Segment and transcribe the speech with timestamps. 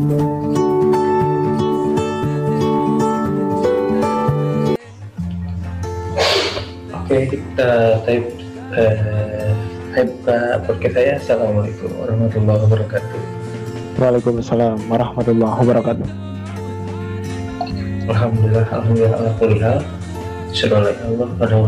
[0.00, 0.16] Oke,
[7.28, 8.32] kita type
[8.80, 9.52] eh,
[9.92, 11.20] type ke podcast saya.
[11.20, 13.20] Assalamualaikum warahmatullahi wabarakatuh.
[14.00, 16.08] Waalaikumsalam warahmatullahi wabarakatuh.
[18.08, 19.84] Alhamdulillah, alhamdulillah, alhamdulillah.
[20.56, 21.60] Syukur Allah, pada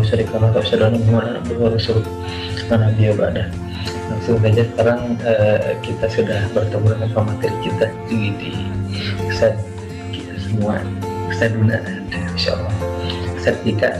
[0.64, 2.00] syukur Muhammad Abdul Rasul,
[2.72, 3.52] Nabi Abadah.
[4.10, 8.52] Langsung saja sekarang eh, kita sudah bertemu dengan pemateri kita di, di
[9.28, 9.54] Ustaz
[10.10, 10.82] kita semua
[11.30, 11.78] Ustaz Duna,
[12.10, 12.74] Insya Allah.
[13.38, 13.90] Ustaz Dika.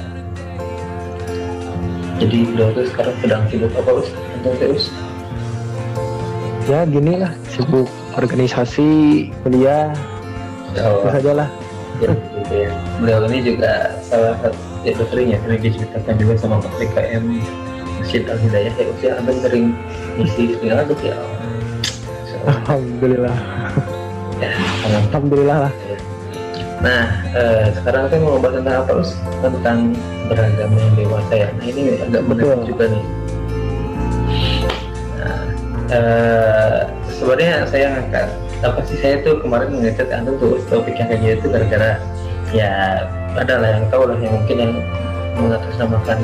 [2.23, 4.23] Jadi beliau itu sekarang sedang sibuk apa Ustaz?
[4.38, 4.84] Antum terus?
[6.71, 9.91] Ya gini lah, sibuk organisasi, kuliah,
[10.73, 11.48] itu saja lah.
[12.01, 12.12] Ya.
[12.98, 17.24] Beliau ini juga salah satu ya sering ya sering diceritakan juga sama PKM
[18.02, 19.79] Masjid Al Hidayah ya usia abang sering
[20.19, 21.15] ngisi segala tuh ya.
[22.43, 23.37] Alhamdulillah.
[24.43, 24.51] ya,
[24.91, 25.59] alhamdulillah.
[25.70, 25.74] Lah.
[26.83, 29.15] Nah, eh, sekarang saya mau bahas tentang apa Us?
[29.38, 29.95] Tentang
[30.26, 31.49] beragama yang dewasa ya.
[31.54, 33.04] Nah ini agak menarik juga nih.
[35.23, 35.43] Nah,
[35.95, 36.79] eh,
[37.15, 38.26] sebenarnya saya ngangkat
[38.66, 41.98] apa sih saya tuh kemarin ngechat antum tuh topik yang kayak gitu gara-gara
[42.51, 43.02] ya
[43.35, 44.74] ada lah yang tahu lah yang mungkin yang
[45.35, 46.19] mengatasnamakan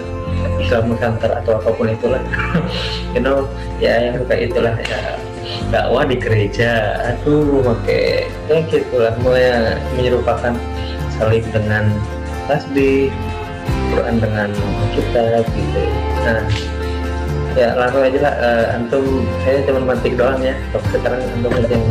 [0.58, 2.22] Islam Nusantara atau apa pun itulah.
[3.16, 3.48] You know
[3.80, 5.16] ya yang kayak itulah ya.
[5.72, 7.00] Dakwah di gereja.
[7.14, 9.14] Aduh pakai ya gitulah.
[9.24, 10.54] Mulai menyerupakan
[11.16, 11.88] saling dengan
[12.46, 13.10] tasbih
[13.92, 14.48] Quran dengan
[14.92, 15.82] kitab gitu.
[16.22, 16.42] Nah
[17.56, 20.54] ya langsung aja lah eh, antum saya cuma mantik doang ya.
[20.70, 21.86] Tapi sekarang antum aja yang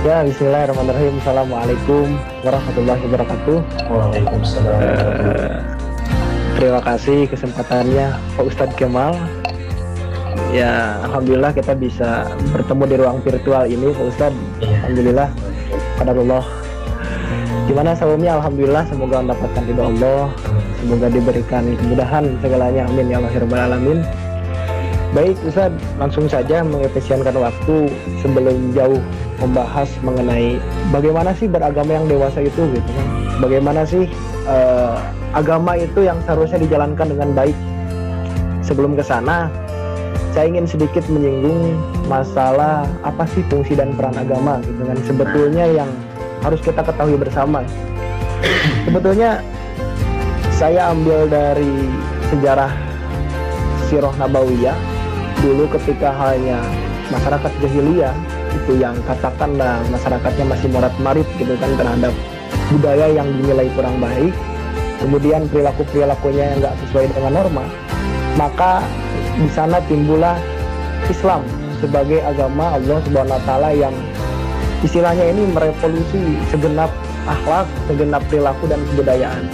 [0.00, 1.20] Ya Bismillahirrahmanirrahim.
[1.20, 3.58] Assalamualaikum warahmatullahi wabarakatuh.
[3.84, 4.80] Waalaikumsalam.
[4.80, 5.60] Eh,
[6.58, 9.14] terima kasih kesempatannya Pak Ustadz Kemal.
[10.50, 14.42] Ya Alhamdulillah kita bisa bertemu di ruang virtual ini Pak Ustadz.
[14.62, 14.76] Iya.
[14.86, 15.28] Alhamdulillah.
[16.00, 16.44] Qadarullah.
[17.70, 20.34] Gimana sebelumnya Alhamdulillah semoga mendapatkan ridho Allah
[20.82, 23.98] Semoga diberikan kemudahan segalanya Amin ya Allah ya Rabbal Alamin
[25.10, 27.90] Baik Ustaz, langsung saja mengefisienkan waktu
[28.22, 29.02] sebelum jauh
[29.42, 30.62] membahas mengenai
[30.94, 33.06] bagaimana sih beragama yang dewasa itu gitu kan.
[33.42, 34.06] Bagaimana sih
[34.46, 34.96] eh,
[35.34, 37.56] agama itu yang seharusnya dijalankan dengan baik.
[38.60, 39.50] Sebelum ke sana,
[40.30, 41.74] saya ingin sedikit menyinggung
[42.06, 44.98] masalah apa sih fungsi dan peran agama gitu kan.
[45.02, 45.90] Sebetulnya yang
[46.40, 47.66] harus kita ketahui bersama.
[48.86, 49.42] Sebetulnya
[50.54, 51.88] saya ambil dari
[52.30, 52.70] sejarah
[53.90, 54.76] Sirah Nabawiyah
[55.42, 56.62] dulu ketika hanya
[57.10, 58.14] masyarakat jahiliyah
[58.54, 62.14] itu yang katakanlah masyarakatnya masih morat marit gitu kan terhadap
[62.70, 64.34] budaya yang dinilai kurang baik
[65.02, 67.64] kemudian perilaku perilakunya yang nggak sesuai dengan norma
[68.38, 68.84] maka
[69.36, 70.38] di sana timbullah
[71.10, 71.42] Islam
[71.82, 73.94] sebagai agama Allah Subhanahu Wa Taala yang
[74.84, 76.92] istilahnya ini merevolusi segenap
[77.26, 79.44] akhlak segenap perilaku dan kebudayaan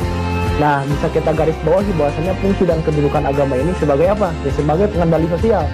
[0.57, 4.33] Nah, bisa kita garis bawahi bahwasanya fungsi dan kedudukan agama ini sebagai apa?
[4.41, 5.69] Ya sebagai pengendali sosial.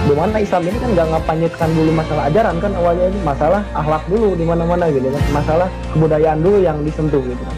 [0.00, 4.02] Di mana Islam ini kan nggak ngapanyetkan dulu masalah ajaran kan awalnya ini masalah akhlak
[4.08, 7.56] dulu di mana-mana gitu kan, masalah kebudayaan dulu yang disentuh gitu kan.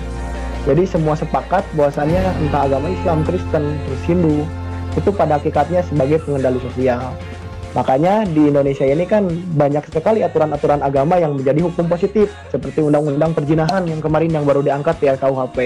[0.62, 4.46] Jadi semua sepakat bahwasannya entah agama Islam, Kristen, terus Hindu
[4.94, 7.14] itu pada hakikatnya sebagai pengendali sosial.
[7.72, 13.32] Makanya di Indonesia ini kan banyak sekali aturan-aturan agama yang menjadi hukum positif seperti undang-undang
[13.32, 15.58] perjinahan yang kemarin yang baru diangkat di RKUHP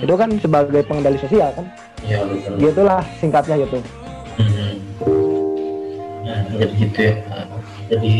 [0.00, 1.66] itu kan sebagai pengendali sosial kan
[2.02, 3.78] ya betul gitulah singkatnya gitu
[4.34, 5.13] Mhm.
[6.54, 7.14] Jadi gitu ya.
[7.92, 8.14] Jadi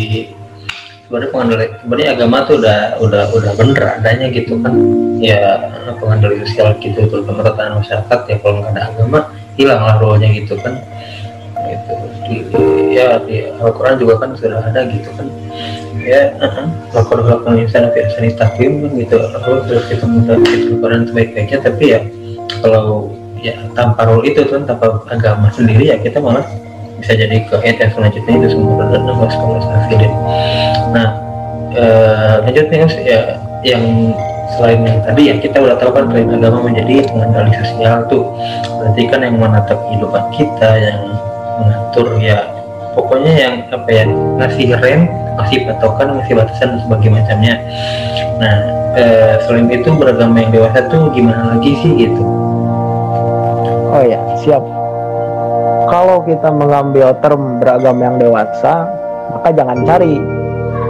[1.05, 4.75] sebenarnya pengendali sebenarnya agama tuh udah udah udah bener adanya gitu kan.
[5.23, 9.19] Ya pengendali sosial gitu terutama tatanan masyarakat ya kalau nggak ada agama
[9.55, 10.81] hilanglah rohnya gitu kan.
[12.25, 12.59] Gitu.
[12.93, 15.29] Ya di Al-Quran juga kan sudah ada gitu kan.
[16.05, 16.37] Ya,
[16.93, 19.17] lakukan lakukan insan fi ahsani taqwim kan gitu.
[19.17, 22.01] Kalau terus kita mudah kita Quran sebaik-baiknya tapi ya
[22.61, 23.09] kalau
[23.41, 26.45] ya tanpa rule itu tuh tanpa agama sendiri ya kita malah
[27.05, 30.13] bisa jadi ke ayat yang selanjutnya itu semua dan nama sekolah safirin
[30.97, 31.09] nah
[31.77, 33.21] eh, lanjut nih Us, ya
[33.61, 33.85] yang
[34.55, 38.25] selain yang tadi ya kita udah tahu kan selain agama menjadi pengendali sosial tuh.
[38.79, 41.01] Berarti kan yang menatap kehidupan kita yang
[41.59, 42.39] mengatur ya
[42.95, 44.05] pokoknya yang apa ya
[44.39, 45.11] ngasih rem
[45.41, 47.55] ngasih patokan ngasih batasan dan sebagainya macamnya.
[48.39, 48.57] Nah
[48.95, 52.23] eh, selain itu beragama yang dewasa tuh gimana lagi sih gitu?
[53.95, 54.74] Oh ya siap
[55.91, 58.89] kalau kita mengambil term beragama yang dewasa
[59.35, 60.21] maka jangan cari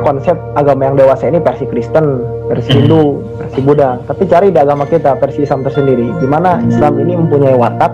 [0.05, 3.97] konsep agama yang dewasa ini versi Kristen versi Hindu versi Buddha.
[4.05, 6.07] Tapi cari di agama kita versi Islam tersendiri.
[6.21, 7.93] Di mana Islam ini mempunyai watak.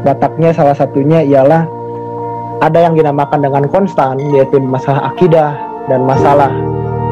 [0.00, 1.68] Wataknya salah satunya ialah
[2.64, 5.52] ada yang dinamakan dengan konstan yaitu masalah akidah
[5.92, 6.48] dan masalah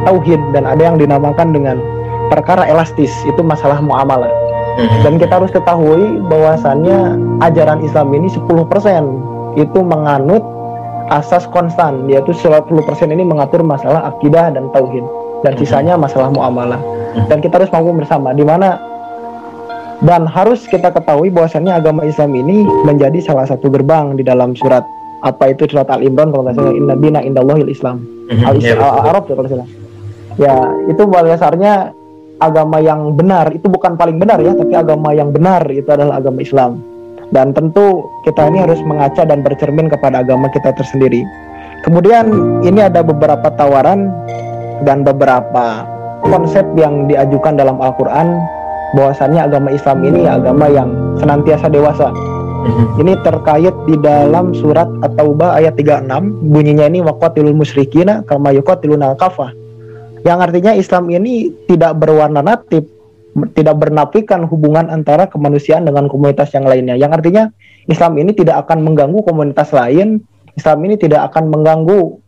[0.09, 0.41] tauhid.
[0.57, 1.77] Dan ada yang dinamakan dengan
[2.33, 4.33] perkara elastis itu masalah muamalah.
[4.79, 5.03] Hmm.
[5.03, 10.45] dan kita harus ketahui bahwasannya ajaran Islam ini 10% itu menganut
[11.09, 12.69] asas konstan yaitu 10%
[13.09, 15.05] ini mengatur masalah akidah dan tauhid.
[15.47, 15.61] Dan hmm.
[15.63, 16.83] sisanya masalah muamalah.
[17.19, 17.25] Hmm.
[17.27, 18.77] dan kita harus mampu bersama di mana
[20.05, 24.85] dan harus kita ketahui bahwasannya agama Islam ini menjadi salah satu gerbang di dalam surat
[25.27, 28.07] apa itu surat Al Imran kalau nggak salah Inna dina indallahil Islam.
[28.31, 28.47] Mm-hmm.
[28.47, 29.69] Al yeah, Arab ya kalau salah.
[30.39, 30.55] Ya
[30.87, 31.91] itu dasarnya
[32.39, 33.51] agama yang benar.
[33.51, 36.79] Itu bukan paling benar ya tapi agama yang benar itu adalah agama Islam
[37.35, 41.23] dan tentu kita ini harus mengaca dan bercermin kepada agama kita tersendiri
[41.85, 42.29] kemudian
[42.65, 44.11] ini ada beberapa tawaran
[44.87, 45.85] dan beberapa
[46.27, 48.41] konsep yang diajukan dalam Al-Quran
[48.97, 50.89] bahwasannya agama Islam ini agama yang
[51.21, 52.09] senantiasa dewasa
[52.59, 52.85] Mhm.
[53.01, 59.55] Ini terkait di dalam surat At-Taubah ayat 36 bunyinya ini waqatilul musyrikina kama yuqatiluna kafah.
[60.27, 62.83] Yang artinya Islam ini tidak berwarna natif,
[63.55, 66.99] tidak bernafikan hubungan antara kemanusiaan dengan komunitas yang lainnya.
[66.99, 67.45] Yang artinya
[67.89, 70.23] Islam ini tidak akan mengganggu komunitas lain,
[70.59, 72.19] Islam ini tidak akan mengganggu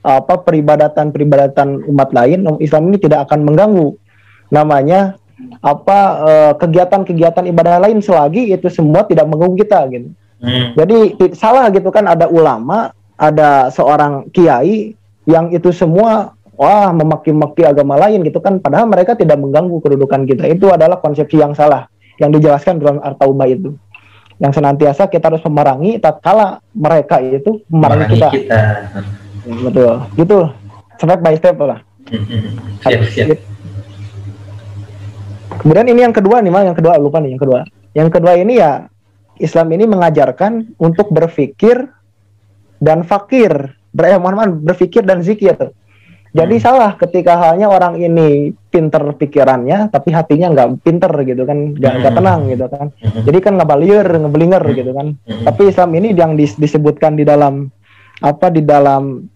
[0.00, 4.00] apa peribadatan-peribadatan umat lain, Islam ini tidak akan mengganggu
[4.48, 5.20] namanya
[5.60, 10.08] apa eh, kegiatan-kegiatan ibadah lain selagi itu semua tidak mengganggu kita gitu.
[10.40, 10.72] Hmm.
[10.72, 10.98] Jadi
[11.36, 14.96] salah gitu kan ada ulama, ada seorang kiai
[15.28, 20.44] yang itu semua wah memaki-maki agama lain gitu kan padahal mereka tidak mengganggu kedudukan kita.
[20.52, 21.88] Itu adalah konsepsi yang salah
[22.20, 23.72] yang dijelaskan dalam Ar-Taubah itu.
[24.36, 28.28] Yang senantiasa kita harus memerangi tatkala mereka itu memerangi kita.
[28.28, 28.60] kita.
[29.48, 29.94] Betul.
[30.20, 30.38] Gitu.
[31.00, 31.80] Step by step lah.
[32.84, 33.38] Siap, siap.
[35.60, 37.60] Kemudian ini yang kedua nih, mal yang kedua lupa nih yang kedua.
[37.92, 38.88] Yang kedua ini ya
[39.36, 41.84] Islam ini mengajarkan untuk berpikir
[42.80, 45.76] dan fakir, ber eh, mohon maaf, berpikir dan zikir.
[46.30, 46.64] Jadi hmm.
[46.64, 52.16] salah ketika halnya orang ini pinter pikirannya, tapi hatinya nggak pinter gitu kan, nggak hmm.
[52.16, 52.86] tenang gitu kan.
[53.02, 53.22] Hmm.
[53.26, 54.76] Jadi kan ngabalier, ngebelinger hmm.
[54.78, 55.06] gitu kan.
[55.26, 55.44] Hmm.
[55.50, 57.66] Tapi Islam ini yang dis disebutkan di dalam
[58.20, 59.26] apa di dalam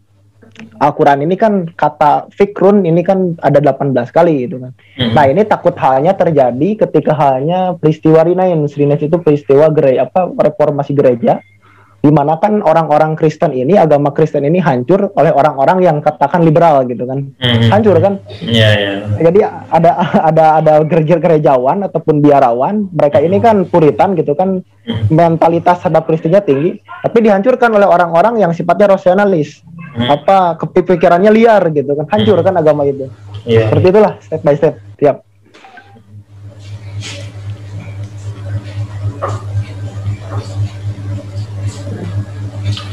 [0.55, 4.71] Al-Quran ini kan kata fikrun ini kan ada 18 kali gitu kan.
[4.95, 5.13] Hmm.
[5.19, 8.63] Nah ini takut halnya terjadi ketika halnya peristiwa Rinain.
[8.71, 11.54] Rinain itu peristiwa gereja apa reformasi gereja di
[12.13, 17.09] mana kan orang-orang Kristen ini agama Kristen ini hancur oleh orang-orang yang katakan liberal gitu
[17.09, 17.73] kan hmm.
[17.73, 18.97] hancur kan yeah, yeah.
[19.25, 19.41] jadi
[19.73, 19.91] ada
[20.33, 25.09] ada ada gereja gerejawan ataupun biarawan mereka ini kan puritan gitu kan hmm.
[25.09, 29.65] mentalitas terhadap Kristennya tinggi tapi dihancurkan oleh orang-orang yang sifatnya rasionalis
[29.97, 30.09] hmm.
[30.11, 32.47] apa kepikirannya liar gitu kan hancur hmm.
[32.53, 33.09] kan agama itu
[33.49, 35.25] yeah, seperti itulah step by step tiap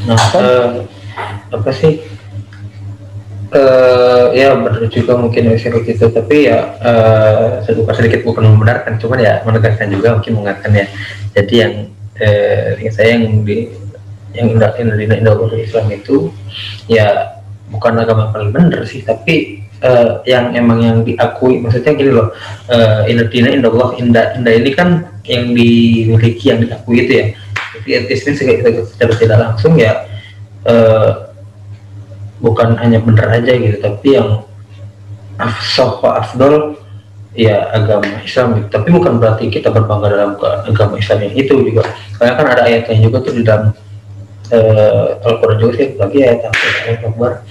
[0.08, 0.68] Nah, uh,
[1.52, 2.02] apa sih?
[3.52, 9.20] Uh, ya benar juga mungkin bisa gitu tapi ya uh, sedikit sedikit bukan membenarkan cuman
[9.20, 10.86] ya menegaskan juga mungkin mengatakan ya.
[11.36, 11.74] Jadi yang
[12.16, 13.68] uh, yang saya yang di
[14.32, 16.32] yang indah indah indah, indah Islam itu
[16.88, 17.36] ya
[17.68, 22.32] bukan agama paling benar sih tapi uh, yang emang yang diakui maksudnya gini loh
[22.72, 24.88] uh, indah indah indah Allah indah indah ini kan
[25.28, 27.26] yang dimiliki yang diakui itu ya
[27.86, 28.34] etis ini
[28.84, 30.04] secara tidak langsung ya
[30.68, 31.32] uh,
[32.42, 34.44] bukan hanya benar aja gitu tapi yang
[35.38, 36.76] afsah afdol
[37.32, 38.68] ya agama Islam gitu.
[38.68, 40.30] tapi bukan berarti kita berbangga dalam
[40.68, 41.88] agama Islam yang itu juga.
[42.20, 43.72] Karena kan ada ayatnya juga tuh di dalam
[44.52, 46.52] uh, Al-Quran juga sih lagi ayat
[47.02, 47.32] Akbar.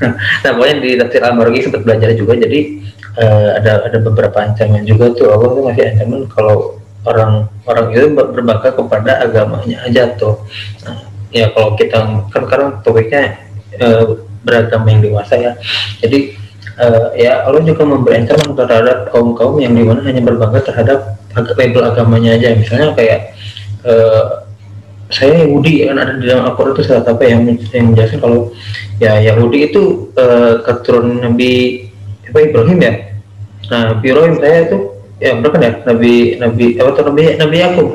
[0.00, 2.80] Nah pokoknya di tafsir Al-Marghi sempat belajar juga jadi
[3.20, 5.28] uh, ada ada beberapa ancaman juga tuh.
[5.28, 6.24] Allah tuh masih ancaman?
[6.32, 10.36] Kalau orang orang itu berbangga kepada agamanya aja tuh.
[10.84, 11.96] Nah, ya kalau kita
[12.28, 13.40] kan sekarang topiknya
[13.76, 13.86] e,
[14.44, 15.52] beragama yang dewasa ya.
[16.04, 16.36] Jadi
[16.76, 21.16] e, ya Allah juga memberi ancaman terhadap kaum kaum yang di mana hanya berbangga terhadap
[21.56, 22.52] label agamanya aja.
[22.52, 23.32] Misalnya kayak
[23.86, 23.94] e,
[25.10, 27.40] saya Yahudi kan ada di dalam Al-Quran itu salah apa yang
[27.74, 28.54] yang menjelaskan kalau
[29.02, 30.24] ya Yahudi itu e,
[30.68, 31.52] keturunan Nabi
[32.28, 32.94] apa Ibrahim ya?
[33.72, 34.78] Nah Ibrahim saya itu
[35.20, 37.86] ya benar kan ya Nabi Nabi apa tuh Nabi Nabi Yakub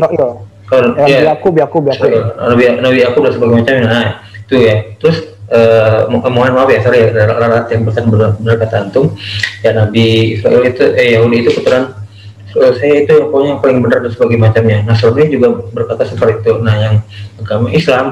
[0.65, 4.09] kalau ya, ya Yakub Yakub Yakub Nabi Nabi Yakub dan sebagainya macam nah
[4.45, 4.75] itu ya.
[5.01, 5.17] Terus
[5.49, 7.25] uh, mohon maaf ya sorry ya.
[7.25, 9.13] Ralat yang pesan benar kata antum.
[9.65, 11.97] Ya Nabi Israel itu eh Yahudi itu keturunan
[12.57, 14.77] uh, saya itu yang pokoknya yang paling benar dan sebagainya macamnya.
[14.85, 16.53] Nasrani juga berkata seperti itu.
[16.61, 16.95] Nah yang
[17.41, 18.05] agama Islam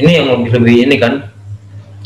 [0.00, 1.12] ini yang lebih lebih ini kan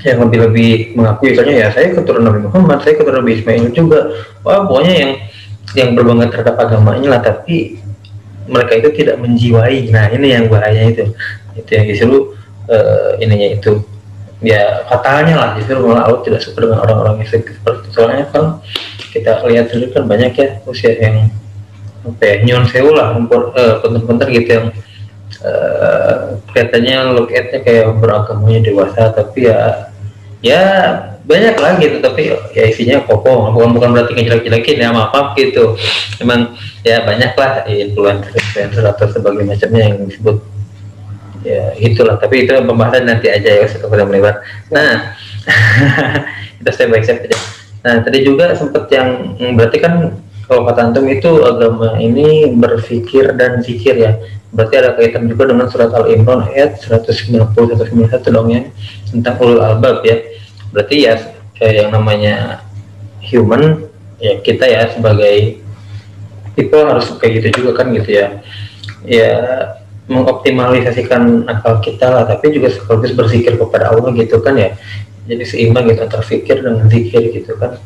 [0.03, 1.33] yang lebih lebih mengakui.
[1.33, 4.11] Misalnya ya saya keturunan Nabi Muhammad saya keturunan Nabi Ismail juga.
[4.43, 5.13] Wah pokoknya yang
[5.73, 7.81] yang berbangga terhadap agamanya lah tapi
[8.45, 9.89] mereka itu tidak menjiwai.
[9.89, 11.09] Nah ini yang bahaya itu.
[11.57, 12.37] Itu yang disuruh
[12.69, 13.81] uh, ininya itu.
[14.45, 18.61] Ya fatalnya lah justru malah Allah tidak suka dengan orang-orang yang seperti soalnya kan
[19.09, 21.33] kita lihat sendiri kan banyak ya usia yang
[22.05, 24.67] apa ya nyon sewu lah uh, punten gitu yang
[25.41, 29.89] uh, kelihatannya look at-nya kayak beragamanya dewasa tapi ya
[30.45, 30.65] ya
[31.25, 35.73] banyak lah gitu tapi ya isinya kokoh bukan bukan berarti ngejelek-jelekin ya maaf, maaf gitu.
[36.21, 36.53] Emang
[36.85, 40.37] ya banyak lah influencer influencer atau sebagainya macamnya yang disebut.
[41.41, 42.21] Ya itulah.
[42.21, 44.45] Tapi itu pembahasan nanti aja ya setelah melebar.
[44.69, 45.17] Nah
[46.61, 47.37] kita step by step aja.
[47.89, 50.13] Nah tadi juga sempat yang berarti kan
[50.45, 54.21] kalau kata antum itu agama ini berpikir dan zikir ya.
[54.53, 58.63] Berarti ada kaitan juga dengan surat Al-Imran ayat 190 191 dong ya
[59.09, 60.34] tentang ulul albab ya
[60.75, 61.15] berarti ya
[61.55, 62.67] kayak yang namanya
[63.23, 63.87] human
[64.19, 65.63] ya kita ya sebagai
[66.59, 68.43] people harus kayak gitu juga kan gitu ya.
[69.07, 69.33] Ya
[70.05, 74.75] mengoptimalisasikan akal kita lah tapi juga sekaligus berpikir kepada Allah gitu kan ya.
[75.25, 77.79] Jadi seimbang gitu antara pikir dengan zikir gitu kan.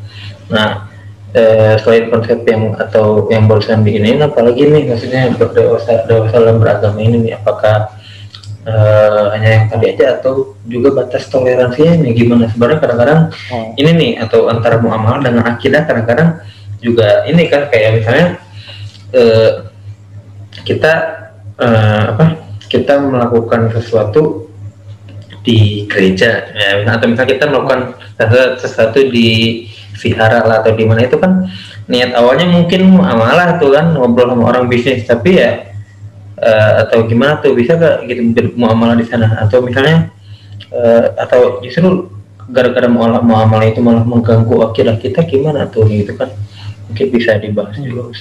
[0.49, 0.89] Nah
[1.37, 6.57] eh, selain konsep yang atau yang barusan di ini apalagi nih maksudnya dewasa dewasa dalam
[6.57, 7.93] beragama ini nih apakah
[8.69, 13.73] uh, hanya yang tadi aja atau juga batas toleransinya nih gimana sebenarnya kadang-kadang oh.
[13.81, 16.45] ini nih atau antara muamalah dengan akidah kadang-kadang
[16.85, 18.27] juga ini kan kayak misalnya
[19.17, 19.51] uh,
[20.63, 20.93] kita
[21.57, 22.25] uh, apa
[22.69, 24.53] kita melakukan sesuatu
[25.43, 27.97] di gereja ya atau misalnya kita melakukan
[28.61, 29.65] sesuatu di
[29.97, 31.49] vihara lah atau di mana itu kan
[31.89, 35.73] niat awalnya mungkin muamalah tuh kan ngobrol sama orang bisnis tapi ya
[36.39, 37.55] uh, atau gimana tuh?
[37.55, 39.39] Bisa gak gitu muamalah di sana?
[39.43, 40.11] Atau misalnya
[40.73, 42.09] uh, atau justru
[42.49, 45.85] gara-gara muamalah itu malah mengganggu akidah kita gimana tuh?
[45.87, 46.31] Gitu kan.
[46.89, 48.15] Mungkin bisa dibahas juga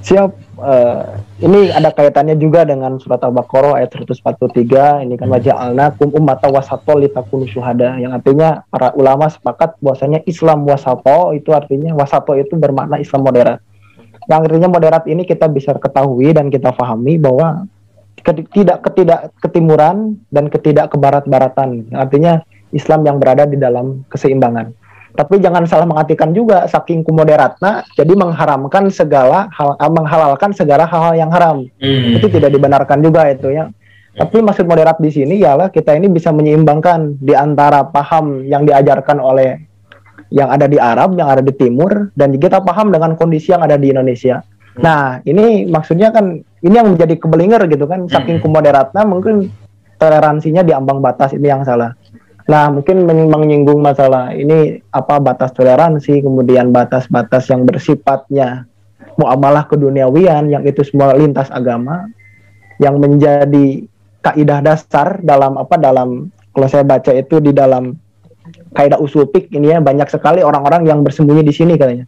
[0.00, 0.32] siap.
[0.60, 6.52] Uh, ini ada kaitannya juga dengan surat al-baqarah ayat 143 ini kan wajah alnakum ummata
[6.52, 7.96] wasatol litakunu syuhada.
[7.96, 13.64] Yang artinya para ulama sepakat bahwasanya Islam wasato itu artinya wasato itu bermakna Islam moderat
[14.30, 17.66] yang artinya moderat ini kita bisa ketahui dan kita pahami bahwa
[18.54, 24.70] tidak ketidak ketimuran dan ketidak kebarat-baratan artinya Islam yang berada di dalam keseimbangan.
[25.10, 31.18] Tapi jangan salah mengartikan juga saking kumoderatna jadi mengharamkan segala hal eh, menghalalkan segala hal-hal
[31.18, 31.66] yang haram.
[31.82, 32.14] Hmm.
[32.14, 33.66] itu tidak dibenarkan juga itu ya.
[34.14, 39.18] Tapi maksud moderat di sini ialah kita ini bisa menyeimbangkan di antara paham yang diajarkan
[39.18, 39.69] oleh
[40.30, 43.74] yang ada di Arab, yang ada di Timur, dan kita paham dengan kondisi yang ada
[43.74, 44.40] di Indonesia.
[44.40, 44.82] Hmm.
[44.82, 48.44] Nah, ini maksudnya kan ini yang menjadi kebelinger gitu kan, saking hmm.
[48.46, 49.50] kumoderatnya mungkin
[49.98, 51.92] toleransinya di ambang batas ini yang salah.
[52.50, 58.66] Nah, mungkin menyinggung masalah ini apa batas toleransi, kemudian batas-batas yang bersifatnya
[59.14, 62.08] muamalah keduniawian yang itu semua lintas agama
[62.80, 63.84] yang menjadi
[64.24, 67.96] kaidah dasar dalam apa dalam kalau saya baca itu di dalam
[68.74, 72.06] kaidah usul pik ini ya banyak sekali orang-orang yang bersembunyi di sini katanya.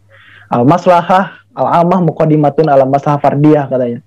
[0.53, 3.99] Al maslahah al amah mukadimatun ala maslahah fardiyah katanya.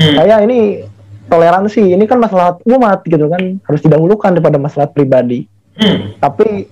[0.00, 0.14] Hmm.
[0.16, 0.84] Saya ini
[1.30, 5.46] toleransi ini kan masalah umat gitu kan harus didahulukan daripada masalah pribadi.
[5.78, 6.18] Hmm.
[6.18, 6.66] Tapi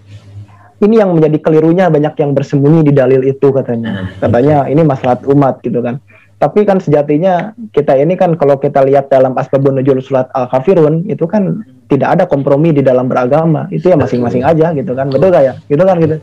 [0.79, 4.07] ini yang menjadi kelirunya banyak yang bersembunyi di dalil itu katanya.
[4.07, 4.09] Hmm.
[4.23, 6.03] Katanya ini masalah umat gitu kan.
[6.39, 11.27] Tapi kan sejatinya kita ini kan kalau kita lihat dalam asbabun nuzul surat al-kafirun itu
[11.27, 13.67] kan tidak ada kompromi di dalam beragama.
[13.75, 15.11] Itu ya masing-masing aja gitu kan.
[15.11, 15.55] Betul gak ya?
[15.67, 16.17] Gitu kan gitu.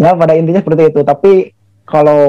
[0.00, 1.00] Ya pada intinya seperti itu.
[1.04, 1.52] Tapi
[1.84, 2.22] kalau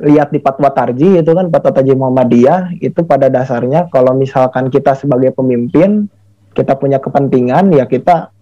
[0.00, 4.96] lihat di fatwa tarji itu kan fatwa tarji Muhammadiyah itu pada dasarnya kalau misalkan kita
[4.96, 6.08] sebagai pemimpin
[6.56, 8.32] kita punya kepentingan ya kita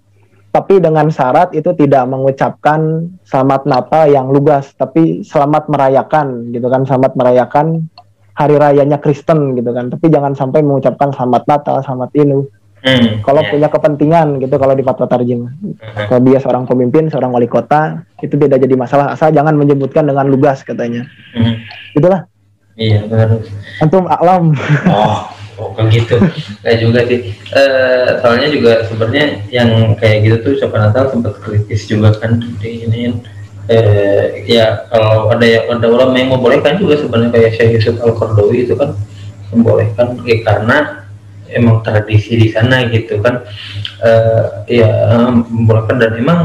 [0.55, 6.87] tapi dengan syarat itu tidak mengucapkan selamat Natal yang lugas, tapi selamat merayakan gitu kan,
[6.87, 7.91] selamat merayakan
[8.39, 12.47] hari rayanya Kristen gitu kan, tapi jangan sampai mengucapkan selamat Natal, selamat Inu.
[12.85, 13.51] Hmm, kalau yeah.
[13.51, 15.49] punya kepentingan gitu kalau di fatwa tarjim.
[15.51, 15.75] Hmm.
[16.07, 20.31] Kalau dia seorang pemimpin, seorang wali kota, itu tidak jadi masalah asal jangan menyebutkan dengan
[20.31, 21.03] lugas katanya.
[21.35, 21.65] Hmm.
[21.99, 22.31] Itulah.
[22.79, 23.43] Iya benar.
[23.83, 24.55] Antum alam.
[24.87, 25.19] Oh,
[25.59, 26.19] oh kan gitu?
[26.63, 27.21] Kayak juga sih.
[27.55, 32.87] Uh, soalnya juga sebenarnya yang kayak gitu tuh Sopan Natal sempat kritis juga kan di
[32.87, 33.15] ini.
[33.65, 38.13] Uh, ya kalau ada yang ada ulama yang membolehkan juga sebenarnya kayak Syekh Yusuf Al
[38.13, 38.93] Qardawi itu kan
[39.55, 40.21] membolehkan.
[40.27, 40.79] Ya, karena
[41.49, 43.47] emang tradisi di sana gitu kan.
[44.05, 44.91] Uh, ya
[45.49, 46.41] membolehkan dan emang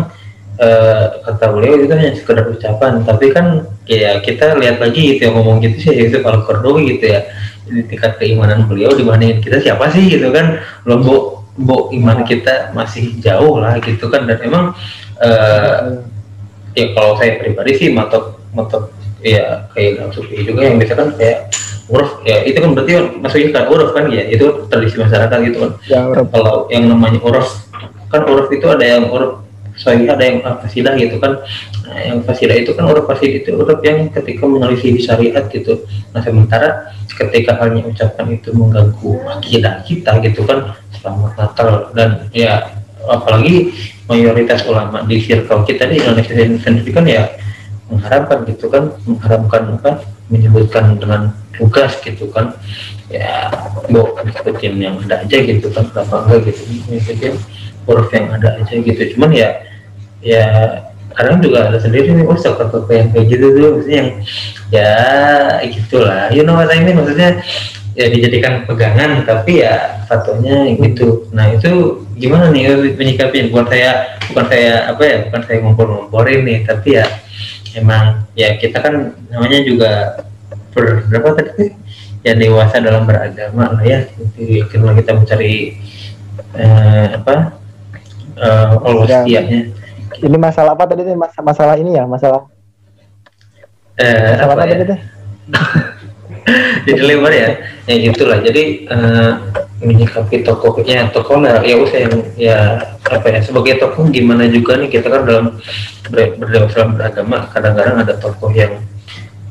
[0.61, 3.03] uh, kata beliau itu hanya sekedar ucapan.
[3.03, 7.25] Tapi kan ya kita lihat lagi gitu yang ngomong gitu sih Yusuf Al gitu ya
[7.69, 10.59] di tingkat keimanan beliau dibandingin kita siapa sih gitu kan?
[10.89, 14.25] Logo bo iman kita masih jauh lah gitu kan?
[14.25, 14.73] Dan emang
[15.21, 15.79] uh,
[16.73, 18.89] ya kalau saya pribadi sih matok matok
[19.21, 21.51] ya kayak dalam sufi juga yang biasa kan kayak
[21.89, 25.71] uruf ya itu kan berarti maksudnya kan uruf kan ya itu tradisi masyarakat gitu kan?
[25.89, 27.69] Ya, kalau yang namanya uruf
[28.09, 29.45] kan huruf itu ada yang huruf
[29.79, 31.39] sahih ada yang fasilah gitu kan.
[31.87, 35.87] Nah, yang fasilah itu kan huruf fasilah itu huruf yang ketika menyelisih syariat gitu.
[36.11, 42.75] Nah sementara ketika halnya ucapan itu mengganggu akidah kita gitu kan selamat Natal dan ya
[43.07, 43.71] apalagi
[44.11, 47.23] mayoritas ulama di circle kita di Indonesia sendiri kan ya
[47.89, 52.53] mengharapkan gitu kan mengharapkan apa menyebutkan dengan tugas gitu kan.
[53.09, 53.49] Ya
[53.89, 56.61] mau ikutin yang ada aja gitu kan kenapa enggak gitu.
[56.93, 57.33] Ikutin
[57.89, 59.17] huruf yang ada aja gitu.
[59.17, 59.68] Cuman ya
[60.19, 60.45] ya
[61.15, 64.11] kadang juga ada sendiri nih oh toko yang kayak gitu tuh maksudnya yang
[64.71, 64.91] ya
[65.67, 66.31] gitulah.
[66.31, 66.95] You know what I mean?
[66.95, 67.43] Maksudnya
[67.97, 71.27] ya dijadikan pegangan tapi ya fatwanya gitu.
[71.35, 73.51] Nah itu gimana nih menyikapi?
[73.51, 77.05] Bukan saya bukan saya apa ya bukan saya ngompor-ngomporin nih tapi ya
[77.75, 79.91] emang ya kita kan namanya juga
[80.71, 81.75] ber, berapa tadi
[82.23, 84.07] ya dewasa dalam beragama lah ya.
[84.07, 85.75] Jadi kalau kita mencari
[86.55, 87.59] eh, apa
[88.39, 89.78] uh, Allah setiapnya
[90.19, 92.47] ini masalah apa tadi Mas masalah ini ya masalah
[93.99, 94.77] eh, masalah apa, apa ya?
[94.83, 94.95] tadi
[96.87, 97.49] jadi lebar ya?
[97.85, 98.39] Ya itulah.
[98.41, 99.33] Jadi uh,
[99.79, 102.57] menyikapi tokohnya tokoh lah ya usah yang ya
[103.07, 104.89] apa ya sebagai tokoh gimana juga nih?
[104.91, 105.45] Kita kan dalam
[106.09, 108.81] ber, dalam beragama kadang-kadang ada tokoh yang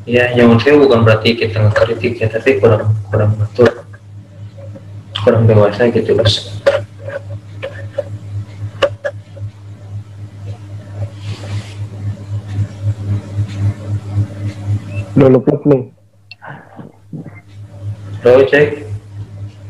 [0.08, 3.68] ya yang saya bukan berarti kita ngekritik ya tapi kurang kurang betul
[5.20, 6.48] kurang dewasa gitu mas
[15.18, 15.82] dulu klik nih
[18.26, 18.82] Lo cek.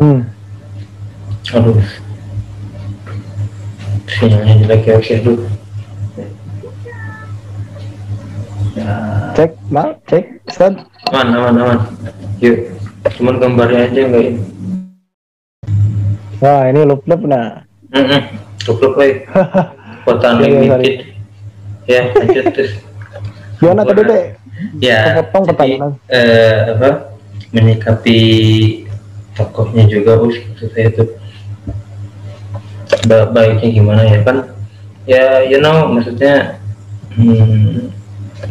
[0.01, 0.25] Hmm.
[1.53, 1.77] aduh.
[4.09, 5.45] Sinyalnya jelek ya oke dulu
[8.73, 8.89] ya.
[9.37, 10.75] cek mal cek Ustaz
[11.13, 11.79] aman aman aman.
[12.41, 12.73] Yuk
[13.21, 14.41] cuman gambarnya aja enggak ini?
[16.41, 17.69] Wah ini lup lup nah.
[17.93, 18.21] Mm -mm.
[18.65, 19.29] lup lup baik
[20.09, 21.05] kota limited.
[21.85, 22.73] ya lanjut terus.
[23.61, 24.23] Gimana tadi teh
[24.83, 25.91] ya potong pertanyaan.
[26.11, 27.15] eh, apa
[27.55, 28.19] menyikapi
[29.39, 31.05] tokohnya juga us saya itu.
[33.07, 34.37] Ba baiknya gimana ya kan?
[35.09, 36.59] Ya you know maksudnya
[37.15, 37.93] hmm,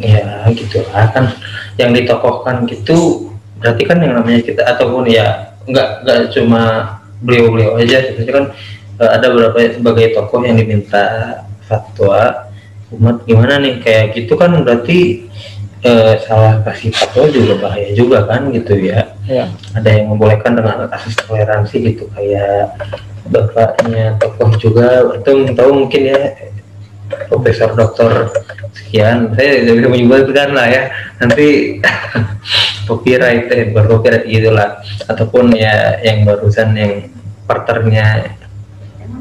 [0.02, 1.36] ya gitu lah kan.
[1.78, 6.94] Yang ditokohkan gitu berarti kan yang namanya kita ataupun ya nggak nggak cuma
[7.26, 8.46] beliau-beliau aja sebenarnya kan
[9.02, 11.04] eh, ada beberapa sebagai tokoh yang diminta
[11.66, 12.48] fatwa
[12.96, 13.84] umat gimana nih?
[13.84, 15.28] Kayak gitu kan berarti
[15.84, 19.14] eh, salah kasih fatwa juga bahaya juga kan gitu ya.
[19.28, 19.46] ya.
[19.78, 22.74] Ada yang membolehkan dengan kasus toleransi gitu kayak
[23.28, 26.22] bapaknya tokoh juga atau tahu mungkin ya
[27.28, 28.32] profesor doktor
[28.76, 30.84] sekian saya tidak bisa menyebutkan lah ya
[31.20, 31.80] nanti
[32.88, 36.94] copyright eh bercopyright gitulah ataupun ya yang barusan yang
[37.48, 38.36] partnernya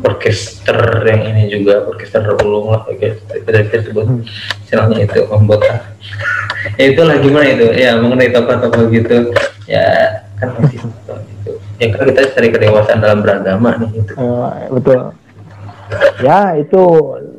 [0.04, 4.22] orkester yang ini juga orkester ulung lah kayak kita sebut hmm.
[4.68, 5.62] channelnya itu membuat
[6.80, 7.66] ya itulah gimana itu?
[7.74, 9.30] Ya mengenai tokoh-tokoh gitu.
[9.70, 11.52] Ya kan masih gitu.
[11.78, 15.14] Ya kan kita cari kedewasaan dalam beragama nih itu uh, betul.
[16.18, 16.82] Ya itu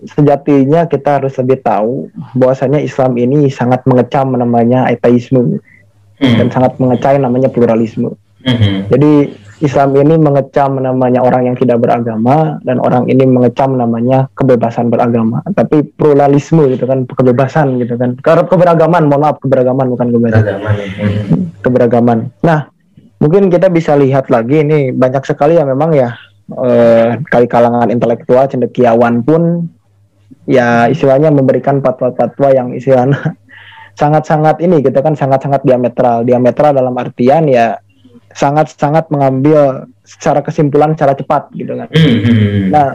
[0.07, 5.59] sejatinya kita harus lebih tahu bahwasanya Islam ini sangat mengecam namanya ateisme
[6.23, 6.37] hmm.
[6.39, 8.15] dan sangat mengecam namanya pluralisme.
[8.47, 8.87] Hmm.
[8.87, 14.93] jadi Islam ini mengecam namanya orang yang tidak beragama dan orang ini mengecam namanya kebebasan
[14.93, 15.41] beragama.
[15.49, 18.13] Tapi pluralisme gitu kan, kebebasan gitu kan.
[18.21, 20.61] Keberagaman, mohon maaf keberagaman bukan kebebasan.
[21.65, 22.29] Keberagaman.
[22.45, 22.69] Nah,
[23.17, 26.13] mungkin kita bisa lihat lagi ini banyak sekali ya memang ya
[26.53, 29.65] eh, kali kalangan intelektual cendekiawan pun
[30.45, 33.17] ya istilahnya memberikan fatwa-fatwa yang istilahnya
[33.99, 36.21] sangat-sangat ini gitu kan sangat-sangat diametral.
[36.21, 37.81] Diametral dalam artian ya
[38.37, 41.89] sangat-sangat mengambil secara kesimpulan secara cepat gitu kan.
[41.89, 42.65] Hmm, hmm, hmm.
[42.69, 42.87] Nah,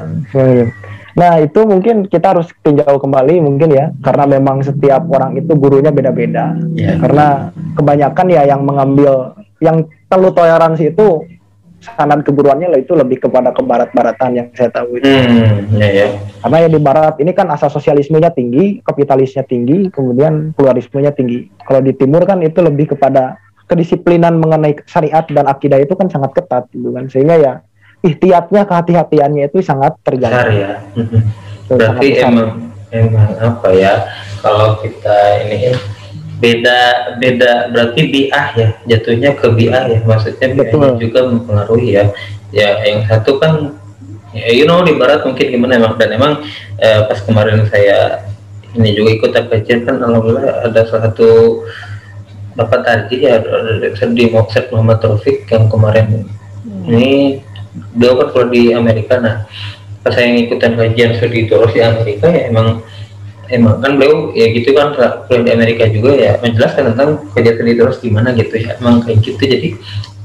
[1.18, 5.90] nah itu mungkin kita harus tinjau kembali mungkin ya karena memang setiap orang itu gurunya
[5.90, 6.54] beda-beda.
[6.78, 7.02] Yeah.
[7.02, 11.26] Karena kebanyakan ya yang mengambil yang perlu toleransi itu
[11.82, 15.10] sanad keguruannya lah itu lebih kepada ke barat-baratan yang saya tahu itu.
[15.10, 16.10] Hmm, yeah, yeah.
[16.38, 21.50] Karena ya di barat ini kan asal sosialismenya tinggi, kapitalisnya tinggi, kemudian pluralismenya tinggi.
[21.66, 26.36] Kalau di timur kan itu lebih kepada kedisiplinan mengenai syariat dan akidah itu kan sangat
[26.36, 27.08] ketat gitu kan.
[27.08, 27.52] Sehingga ya
[28.04, 30.36] ikhtiatnya kehati-hatiannya itu sangat terjaga.
[30.36, 30.72] Besar ya.
[31.72, 34.04] Berarti emang emang apa ya
[34.44, 35.16] kalau kita
[35.48, 35.72] ini
[36.42, 39.98] beda beda berarti biah ya jatuhnya ke biah ya.
[40.04, 42.04] Maksudnya biahnya juga mempengaruhi ya.
[42.52, 43.72] Ya yang satu kan
[44.36, 45.96] ya, you know di barat mungkin gimana emang.
[45.96, 46.44] Dan emang
[46.76, 48.28] eh, pas kemarin saya
[48.76, 51.62] ini juga ikut kajian kan alhamdulillah ada salah satu
[52.52, 53.40] Bapak tadi ya
[54.12, 56.28] di Moksek Muhammad Taufik yang kemarin
[56.64, 56.84] hmm.
[56.88, 57.40] ini
[57.96, 59.48] beliau kan kalau di Amerika nah
[60.02, 62.82] pas saya ngikutin kajian studi terus di Amerika ya emang
[63.48, 64.92] emang kan beliau ya gitu kan
[65.28, 69.22] kuliah di Amerika juga ya menjelaskan tentang kerja studi terus gimana gitu ya emang kayak
[69.22, 69.68] gitu jadi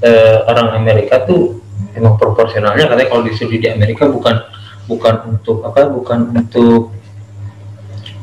[0.04, 1.62] eh, orang Amerika tuh
[1.94, 4.36] emang proporsionalnya katanya kalau di studi di Amerika bukan
[4.88, 6.96] bukan untuk apa bukan untuk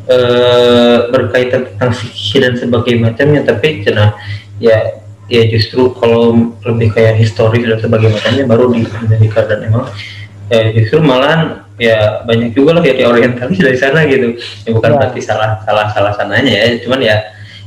[0.09, 4.17] eh, berkaitan tentang fikih dan sebagainya macamnya tapi cina
[4.61, 9.89] ya ya justru kalau lebih kayak historis dan sebagainya macamnya baru di Amerika dan emang
[10.53, 14.39] ya justru malahan ya banyak juga lah ya orientalis dari sana gitu
[14.69, 14.97] ya bukan ya.
[15.01, 17.17] berarti salah salah salah sananya ya cuman ya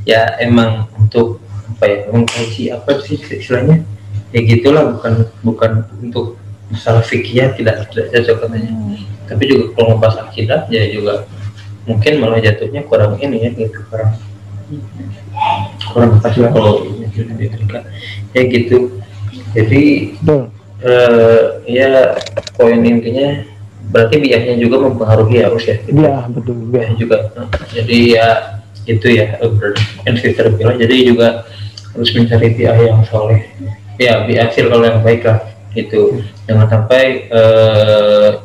[0.08, 1.44] ya emang untuk
[1.78, 3.84] apa ya mengkaji apa sih istilahnya
[4.32, 6.40] ya gitulah bukan bukan untuk
[6.72, 9.04] masalah fikih tidak tidak cocok katanya hmm.
[9.28, 11.28] tapi juga kalau ngebahas akidah ya juga
[11.88, 14.12] mungkin malah jatuhnya kurang ini ya gitu kurang
[15.96, 16.84] kurang pas lah kalau
[18.36, 19.00] ya gitu.
[19.56, 20.14] Jadi
[20.84, 22.20] uh, ya
[22.60, 23.42] poin intinya
[23.88, 26.04] berarti biayanya juga mempengaruhi harus ya gitu.
[26.04, 27.32] ya betul biaya juga.
[27.72, 28.28] Jadi ya
[28.88, 29.40] itu ya
[30.04, 31.48] kan fitur bilang jadi juga
[31.96, 33.48] harus mencari biaya yang soleh.
[33.98, 35.40] Ya biaya hasil kalau yang baik lah
[35.74, 38.44] itu jangan sampai uh,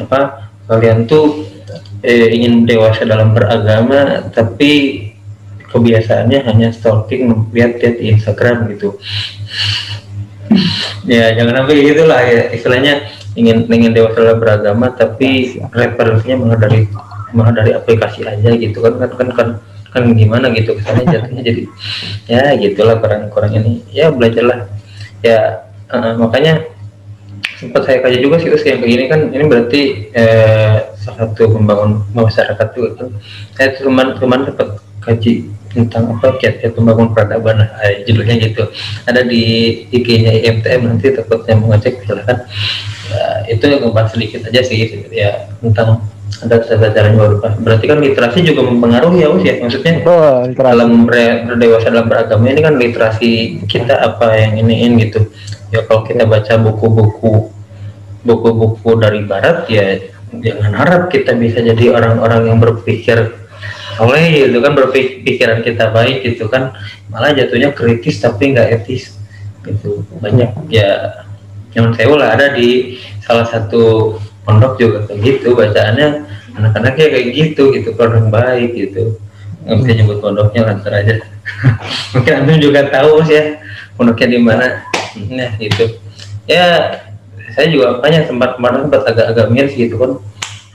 [0.00, 1.49] apa kalian tuh
[2.04, 5.04] eh, ingin dewasa dalam beragama tapi
[5.70, 8.98] kebiasaannya hanya stalking lihat-lihat di Instagram gitu.
[11.06, 12.50] Ya jangan sampai gitulah ya.
[12.50, 13.06] Istilahnya
[13.38, 16.90] ingin ingin dewasa dalam beragama tapi referensinya malah dari
[17.30, 18.82] malah dari aplikasi aja gitu.
[18.82, 19.48] Kan kan kan kan,
[19.94, 21.62] kan gimana gitu kesannya jatuhnya jadi
[22.26, 23.86] ya gitulah kurang-kurang ini.
[23.94, 24.66] Ya belajarlah.
[25.22, 26.66] Ya uh, makanya
[27.60, 29.82] sempat saya kaji juga sih terus kayak begini kan ini berarti
[30.16, 33.08] eh, salah satu membangun masyarakat juga kan
[33.56, 34.68] saya cuma cuma dapat
[35.00, 38.66] kaji tentang apa kiat-kiat pembangun peradaban eh, judulnya gitu.
[39.06, 39.42] Ada di
[39.94, 42.38] IG-nya IMTM nanti takutnya mau ngecek silahkan
[43.06, 46.02] ya, itu ngebahas sedikit aja sih ya tentang
[46.40, 47.34] ada tata caranya baru.
[47.62, 49.54] Berarti kan literasi juga mempengaruhi ya us ya?
[49.62, 53.30] Maksudnya oh, dalam berdewasa dalam beragama ini kan literasi
[53.70, 55.30] kita apa yang iniin gitu.
[55.70, 57.54] Ya kalau kita baca buku-buku
[58.20, 59.96] buku-buku dari barat ya
[60.38, 63.34] jangan harap kita bisa jadi orang-orang yang berpikir
[64.00, 66.72] oleh itu kan berpikiran kita baik gitu kan.
[67.12, 69.12] Malah jatuhnya kritis tapi nggak etis
[69.66, 70.06] gitu.
[70.22, 71.20] Banyak ya
[71.76, 77.62] yang saya lah ada di salah satu pondok juga kayak gitu bacaannya anak-anaknya kayak gitu
[77.76, 79.20] gitu orang baik gitu.
[79.68, 81.14] Nggak bisa nyebut pondoknya lantar aja.
[82.16, 83.44] Mungkin antum juga tahu sih ya
[84.00, 84.66] pondoknya di mana.
[85.28, 86.00] Nah gitu.
[86.48, 86.96] Ya
[87.60, 90.12] saya juga makanya sempat kemarin sempat agak-agak miris gitu kan.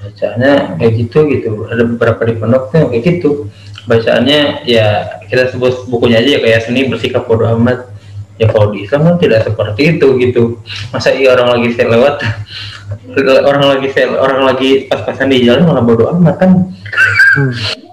[0.05, 1.49] Bacaannya kayak gitu gitu.
[1.65, 3.49] Ada beberapa di pondoknya kayak gitu.
[3.89, 7.89] Bacaannya ya kita sebut bukunya aja ya kayak seni bersikap bodoh amat.
[8.37, 10.61] Ya kalau di Islam kan tidak seperti itu gitu.
[10.93, 12.15] Masa iya orang lagi saya lewat
[13.49, 16.69] orang lagi saya orang lagi pas-pasan di jalan malah bodoh amat kan.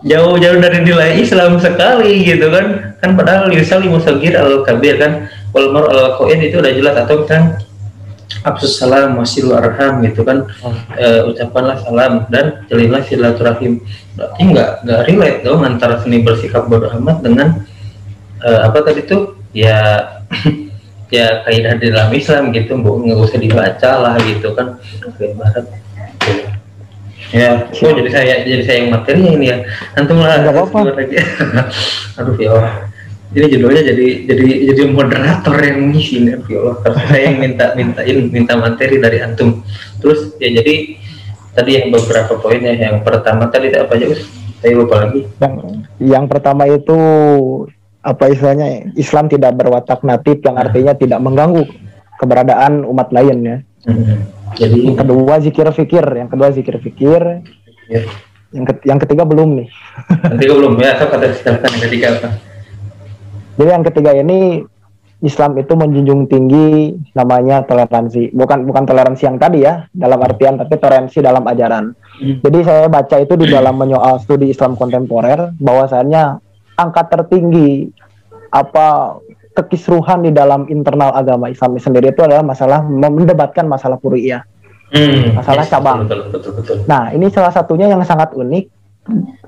[0.05, 2.93] Jauh-jauh dari nilai Islam sekali gitu kan.
[3.01, 7.09] Kan padahal Yusali Musagir al Kabir kan Walmar al itu udah jelas.
[7.09, 7.57] Atau kan
[8.41, 10.49] absus salam wasilu arham gitu kan.
[10.65, 10.73] Oh.
[10.97, 13.85] e, ucapkanlah salam dan jalinlah silaturahim.
[14.17, 17.49] Berarti nggak nggak relate dong antara seni bersikap bodoh amat dengan
[18.41, 19.37] e, apa tadi tuh?
[19.53, 20.09] Ya
[21.17, 24.81] ya kaidah di dalam Islam gitu bu nggak usah dibaca lah gitu kan.
[25.17, 25.67] Barat.
[27.33, 29.57] Ya oh, jadi saya jadi saya yang materi ini ya.
[29.97, 30.41] Antum lah.
[30.45, 31.01] Nggak apa-apa.
[32.21, 32.92] Aduh ya Allah
[33.33, 37.67] ini judulnya jadi jadi jadi moderator yang ngisi nih ya Allah karena saya yang minta
[37.73, 39.65] mintain minta materi dari antum.
[40.05, 41.01] Terus ya jadi
[41.57, 44.29] tadi yang beberapa poinnya yang pertama tadi apa aja us?
[44.61, 45.25] Saya lupa lagi.
[45.41, 45.55] Yang
[45.97, 46.99] yang pertama itu
[48.05, 51.65] apa istilahnya Islam tidak berwatak natif yang artinya tidak mengganggu
[52.21, 53.59] keberadaan umat lain ya.
[53.83, 54.31] Hmm.
[54.55, 56.05] jadi yang kedua zikir fikir.
[56.05, 57.23] Yang kedua zikir fikir.
[57.89, 58.05] Ya.
[58.53, 59.69] yang, ke, yang ketiga belum nih.
[60.29, 61.01] Yang ketiga belum ya.
[61.01, 62.52] Apa kata yang ketiga apa
[63.57, 64.65] jadi yang ketiga ini
[65.23, 68.35] Islam itu menjunjung tinggi namanya toleransi.
[68.35, 71.95] Bukan bukan toleransi yang tadi ya, dalam artian tapi toleransi dalam ajaran.
[71.95, 72.43] Hmm.
[72.43, 76.43] Jadi saya baca itu di dalam menyoal studi Islam kontemporer bahwasannya
[76.75, 77.87] angka tertinggi
[78.51, 79.17] apa
[79.55, 84.43] kekisruhan di dalam internal agama Islam sendiri itu adalah masalah mendebatkan masalah puriyah.
[84.93, 86.05] Hmm, masalah yes, cabang.
[86.05, 86.77] Betul, betul, betul.
[86.85, 88.82] Nah, ini salah satunya yang sangat unik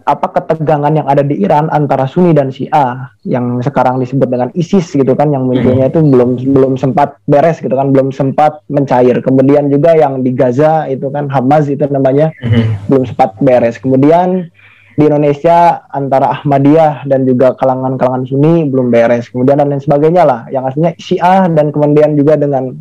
[0.05, 4.93] apa ketegangan yang ada di Iran antara Sunni dan Syiah yang sekarang disebut dengan ISIS
[4.93, 9.71] gitu kan yang munculnya itu belum belum sempat beres gitu kan belum sempat mencair kemudian
[9.73, 12.91] juga yang di Gaza itu kan Hamas itu namanya hmm.
[12.91, 14.51] belum sempat beres kemudian
[14.95, 20.41] di Indonesia antara Ahmadiyah dan juga kalangan-kalangan Sunni belum beres kemudian dan lain sebagainya lah
[20.51, 22.75] yang aslinya Syiah dan kemudian juga dengan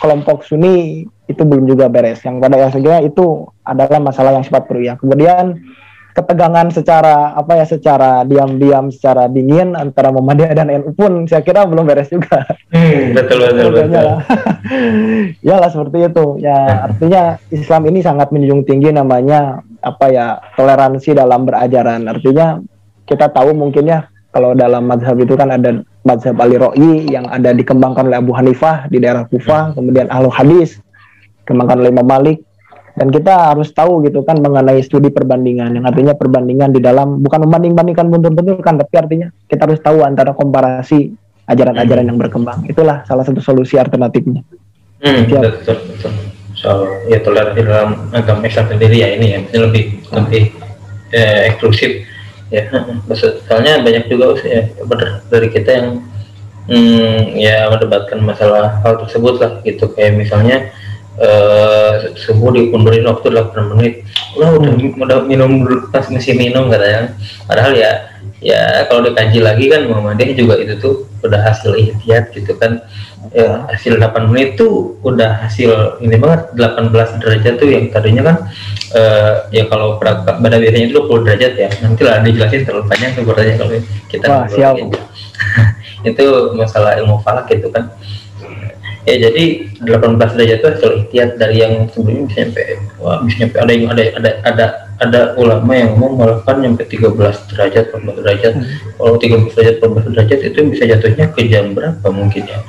[0.00, 2.18] kelompok Sunni itu belum juga beres.
[2.26, 4.98] Yang pada akhirnya itu adalah masalah yang sifat ya.
[4.98, 5.62] Kemudian
[6.20, 11.64] ketegangan secara apa ya secara diam-diam secara dingin antara Muhammadiyah dan NU pun saya kira
[11.64, 12.44] belum beres juga.
[12.68, 14.06] Hmm, betul betul betul.
[15.48, 16.26] ya lah seperti itu.
[16.44, 22.04] Ya artinya Islam ini sangat menjunjung tinggi namanya apa ya toleransi dalam berajaran.
[22.04, 22.60] Artinya
[23.08, 27.50] kita tahu mungkin ya kalau dalam mazhab itu kan ada mazhab Ali Ro'i yang ada
[27.50, 29.74] dikembangkan oleh Abu Hanifah di daerah Kufah, hmm.
[29.74, 30.78] kemudian Ahlu Hadis
[31.42, 32.38] dikembangkan oleh Imam Malik
[33.00, 37.48] dan kita harus tahu gitu kan mengenai studi perbandingan yang artinya perbandingan di dalam bukan
[37.48, 41.08] membanding-bandingkan bentur-bentur kan tapi artinya kita harus tahu antara komparasi
[41.48, 42.68] ajaran-ajaran yang berkembang.
[42.68, 44.44] Itulah salah satu solusi alternatifnya.
[45.00, 46.12] Hmm, betul betul betul.
[46.52, 46.70] So
[47.08, 49.40] ya toleransi dalam agama Islam sendiri ya ini ya.
[49.48, 50.44] Ini lebih lebih
[51.16, 52.04] eh, eksklusif.
[52.52, 52.68] Ya
[53.48, 54.68] soalnya banyak juga ya
[55.32, 55.88] dari kita yang
[56.68, 59.88] hmm, ya mendebatkan masalah hal tersebut lah gitu.
[59.96, 60.68] Kayak misalnya
[61.20, 63.94] uh, subuh diundurin waktu 8 menit.
[64.40, 65.04] Lah udah, hmm.
[65.04, 67.92] udah minum pas masih minum katanya padahal ya
[68.40, 72.80] ya kalau dikaji lagi kan Muhammadiyah juga itu tuh udah hasil ikhtiar gitu kan.
[73.30, 78.36] Ya, hasil 8 menit tuh udah hasil ini banget 18 derajat tuh yang tadinya kan
[78.96, 81.68] uh, ya kalau pada biasanya itu 20 derajat ya.
[81.84, 83.70] Nanti lah dijelasin terlalu panjang tuh kalau
[84.08, 84.74] kita Wah, siap.
[86.08, 86.24] itu
[86.56, 87.92] masalah ilmu falak gitu kan
[89.08, 89.44] ya jadi
[89.80, 92.62] 18 derajat itu hasil ikhtiar dari yang sebelumnya bisa nyampe
[93.00, 94.66] wah bisa nyampe ada yang ada ada ada
[95.00, 97.16] ada ulama yang ngomong malah nyampe 13
[97.48, 98.66] derajat 14 derajat hmm.
[99.00, 102.60] kalau 13 derajat 14 derajat itu bisa jatuhnya ke jam berapa mungkin ya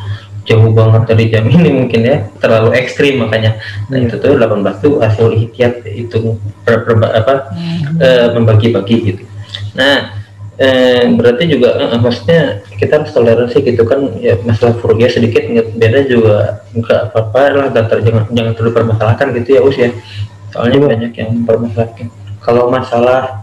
[0.47, 3.59] jauh banget dari jam ini mungkin ya terlalu ekstrim makanya
[3.91, 4.07] nah hmm.
[4.07, 7.99] itu tuh 18 tuh hasil ikhtiar itu ber, ber, apa hmm.
[7.99, 9.23] e, membagi-bagi gitu
[9.75, 10.20] nah
[10.61, 12.41] eh, berarti juga eh, maksudnya
[12.77, 17.99] kita harus toleransi gitu kan ya masalah furugia sedikit beda juga enggak apa-apa lah datar
[18.05, 19.89] jangan jangan terlalu permasalahkan gitu ya us ya.
[20.51, 20.87] Soalnya ya.
[20.93, 22.07] banyak yang permasalahkan
[22.41, 23.41] kalau masalah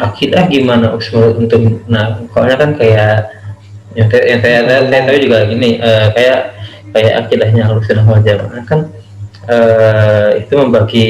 [0.00, 3.32] akidah gimana us untuk nah soalnya kan kayak
[3.96, 6.40] yang, yang saya saya, saya tahu juga gini uh, kayak
[6.92, 8.38] kayak akidahnya sudah wajar
[8.68, 8.92] kan
[9.48, 11.08] uh, itu membagi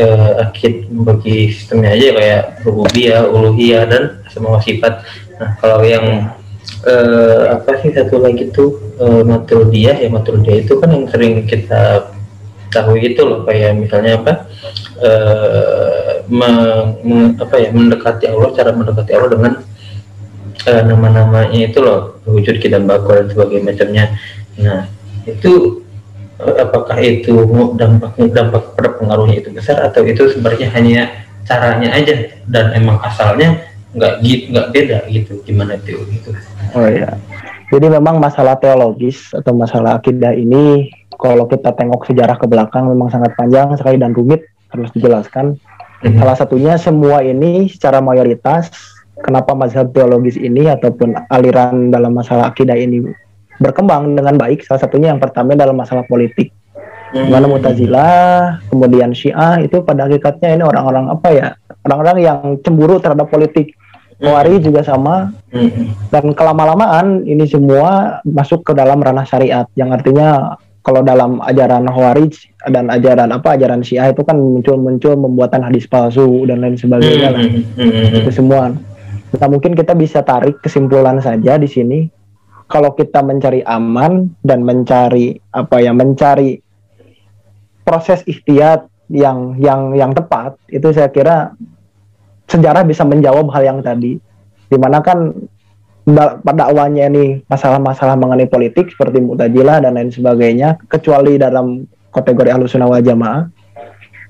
[0.00, 5.04] uh, akid membagi sistemnya aja kayak rububiyah, uluhiyah dan semua sifat.
[5.36, 6.32] Nah, kalau yang
[6.86, 12.12] uh, apa sih satu lagi tuh uh, maturidiyah ya maturidiyah itu kan yang sering kita
[12.72, 14.32] tahu itu loh kayak misalnya apa
[15.04, 16.50] uh, me,
[17.36, 19.52] apa ya mendekati Allah cara mendekati Allah dengan
[20.66, 24.04] uh, nama-namanya itu loh wujud kita bakal dan sebagainya macamnya
[24.56, 24.80] nah
[25.28, 25.84] itu
[26.42, 27.46] apakah itu
[27.78, 28.64] dampak dampak
[28.98, 31.02] pengaruhnya itu besar atau itu sebenarnya hanya
[31.46, 36.30] caranya aja dan emang asalnya nggak gitu nggak beda gitu gimana itu gitu
[36.76, 37.16] oh ya
[37.72, 43.12] jadi memang masalah teologis atau masalah akidah ini kalau kita tengok sejarah ke belakang memang
[43.12, 46.18] sangat panjang sekali dan rumit harus dijelaskan mm-hmm.
[46.18, 48.72] salah satunya semua ini secara mayoritas
[49.20, 53.04] kenapa mazhab teologis ini ataupun aliran dalam masalah akidah ini
[53.62, 54.66] berkembang dengan baik.
[54.66, 56.50] Salah satunya yang pertama dalam masalah politik.
[57.14, 57.28] Hmm.
[57.30, 61.48] Mana Mutazilah, kemudian Syiah itu pada hakikatnya ini orang-orang apa ya?
[61.86, 63.78] Orang-orang yang cemburu terhadap politik.
[64.22, 64.62] Hmm.
[64.62, 65.34] juga sama.
[66.08, 72.34] Dan kelama-lamaan ini semua masuk ke dalam ranah syariat yang artinya kalau dalam ajaran Khawarij
[72.70, 77.42] dan ajaran apa ajaran Syiah itu kan muncul-muncul membuatan hadis palsu dan lain sebagainya lah.
[78.22, 78.74] Itu semua.
[79.32, 82.04] Nah, mungkin kita bisa tarik kesimpulan saja di sini
[82.68, 86.60] kalau kita mencari aman dan mencari apa ya mencari
[87.84, 91.52] proses ikhtiar yang yang yang tepat itu saya kira
[92.48, 94.18] sejarah bisa menjawab hal yang tadi
[94.68, 95.32] di mana kan
[96.42, 102.90] pada awalnya ini masalah-masalah mengenai politik seperti mutajilah dan lain sebagainya kecuali dalam kategori alusunah
[102.90, 103.46] wal jamaah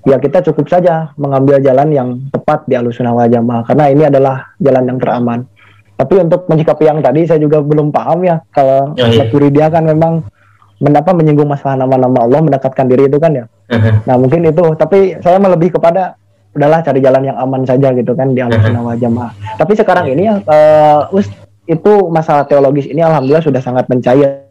[0.05, 4.53] ya kita cukup saja mengambil jalan yang tepat di alusunah wal jamaah karena ini adalah
[4.61, 5.41] jalan yang teraman
[5.97, 9.49] tapi untuk menyikapi yang tadi saya juga belum paham ya kalau oh, iya.
[9.49, 10.27] dia kan memang
[10.83, 13.47] mendapat menyinggung masalah nama-nama Allah mendekatkan diri itu kan ya.
[13.71, 14.03] Uh-huh.
[14.03, 14.63] Nah mungkin itu.
[14.75, 16.19] Tapi saya lebih kepada
[16.53, 18.97] udahlah cari jalan yang aman saja gitu kan di alam uh-huh.
[18.97, 19.33] jamaah.
[19.57, 21.29] Tapi sekarang ini ya uh, us
[21.65, 24.45] itu masalah teologis ini alhamdulillah sudah sangat mencair.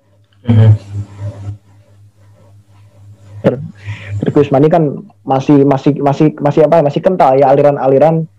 [4.22, 4.84] Terus kan
[5.26, 8.30] masih masih masih masih apa masih kental ya aliran-aliran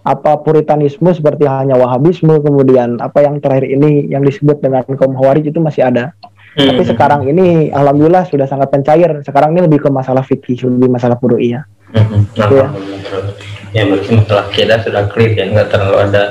[0.00, 5.52] apa puritanisme seperti hanya wahabisme kemudian apa yang terakhir ini yang disebut dengan kaum khawarij
[5.52, 6.16] itu masih ada
[6.56, 6.68] hmm.
[6.72, 11.20] tapi sekarang ini alhamdulillah sudah sangat pencair sekarang ini lebih ke masalah fikih lebih masalah
[11.20, 12.20] furu'iyah hmm.
[12.36, 12.66] ya.
[13.70, 16.22] ya berarti masalah kita sudah clear ya nggak terlalu ada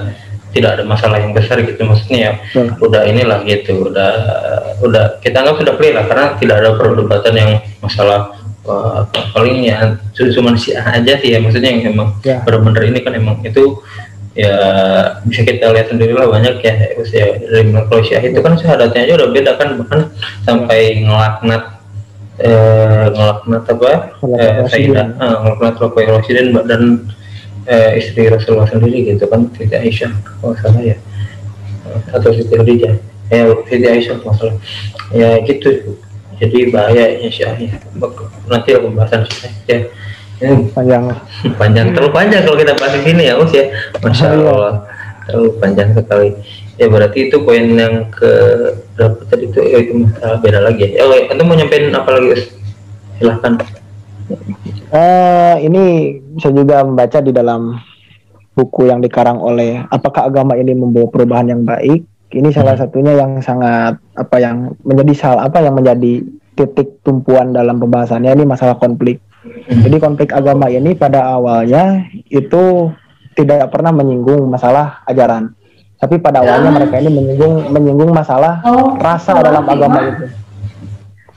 [0.50, 2.90] tidak ada masalah yang besar gitu maksudnya ya Betul.
[2.90, 4.12] udah inilah gitu udah
[4.82, 7.52] udah kita anggap sudah clear lah karena tidak ada perdebatan yang
[7.86, 8.34] masalah
[8.66, 9.94] uh, paling ya
[10.34, 12.42] cuma si aja sih ya maksudnya yang emang Ya.
[12.44, 13.80] benar-benar ini kan emang itu
[14.38, 14.56] ya
[15.26, 16.74] bisa kita lihat sendiri lah banyak ya
[17.12, 20.02] ya dari kalau Syiah itu kan syahadatnya aja udah beda kan bahkan
[20.46, 21.79] sampai ngelaknat
[22.40, 23.92] eh, ngelaknat apa?
[24.24, 24.64] Eh.
[24.68, 27.12] Sayyidah ah, ngelaknat Rokoy Rasidin dan
[27.68, 30.98] eh, istri Rasulullah sendiri gitu kan Siti Aisyah kalau salah ya.
[32.16, 32.96] Atau Siti Khadijah.
[33.30, 34.58] Ya Siti Aisyah kalau salah.
[35.12, 36.00] Ya gitu.
[36.40, 37.76] Jadi bahaya ya Syiah ya.
[38.48, 39.28] nanti ada pembahasan
[39.68, 39.92] ya.
[40.40, 41.04] Ini panjang.
[41.60, 43.68] Panjang terlalu panjang kalau kita bahas di sini ya Us ya.
[44.00, 44.40] Masya.
[44.40, 44.88] Allah.
[45.28, 46.32] Terlalu panjang sekali
[46.80, 48.32] ya berarti itu poin yang ke
[48.96, 49.60] berapa tadi itu?
[49.68, 51.04] Ya, itu masalah beda lagi ya.
[51.04, 52.48] Oh ya, anda mau nyampein apa lagi
[53.20, 53.54] silahkan.
[54.90, 55.84] Eh, ini
[56.40, 57.76] bisa juga membaca di dalam
[58.56, 62.08] buku yang dikarang oleh apakah agama ini membawa perubahan yang baik?
[62.30, 66.22] Ini salah satunya yang sangat apa yang menjadi salah apa yang menjadi
[66.54, 69.20] titik tumpuan dalam pembahasannya ini masalah konflik.
[69.66, 72.94] Jadi konflik agama ini pada awalnya itu
[73.34, 75.56] tidak pernah menyinggung masalah ajaran
[76.00, 78.64] tapi pada awalnya mereka ini menyinggung menyinggung masalah
[78.98, 80.26] rasa dalam agama itu.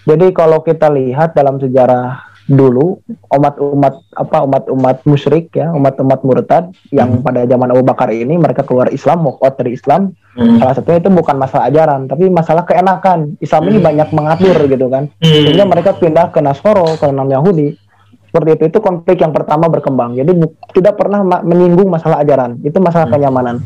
[0.05, 2.99] Jadi kalau kita lihat dalam sejarah dulu
[3.29, 8.91] umat-umat apa umat-umat musyrik ya umat-umat murtad yang pada zaman Abu Bakar ini mereka keluar
[8.91, 10.11] Islam walkout dari Islam.
[10.33, 10.57] Hmm.
[10.57, 13.37] salah satunya itu bukan masalah ajaran tapi masalah keenakan.
[13.39, 13.87] Islam ini Hmm.
[13.87, 15.07] banyak mengatur gitu kan.
[15.13, 15.43] Hmm.
[15.45, 17.79] sehingga mereka pindah ke Nasoro ke enam Yahudi.
[18.27, 20.17] Seperti itu itu konflik yang pertama berkembang.
[20.17, 20.33] Jadi
[20.73, 22.59] tidak pernah ma- menyinggung masalah ajaran.
[22.61, 23.15] Itu masalah Hmm.
[23.19, 23.57] kenyamanan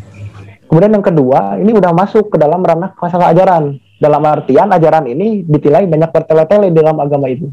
[0.69, 3.79] kemudian yang kedua ini udah masuk ke dalam ranah masalah ajaran.
[3.97, 7.49] Dalam artian ajaran ini ditilai banyak bertele-tele dalam agama itu.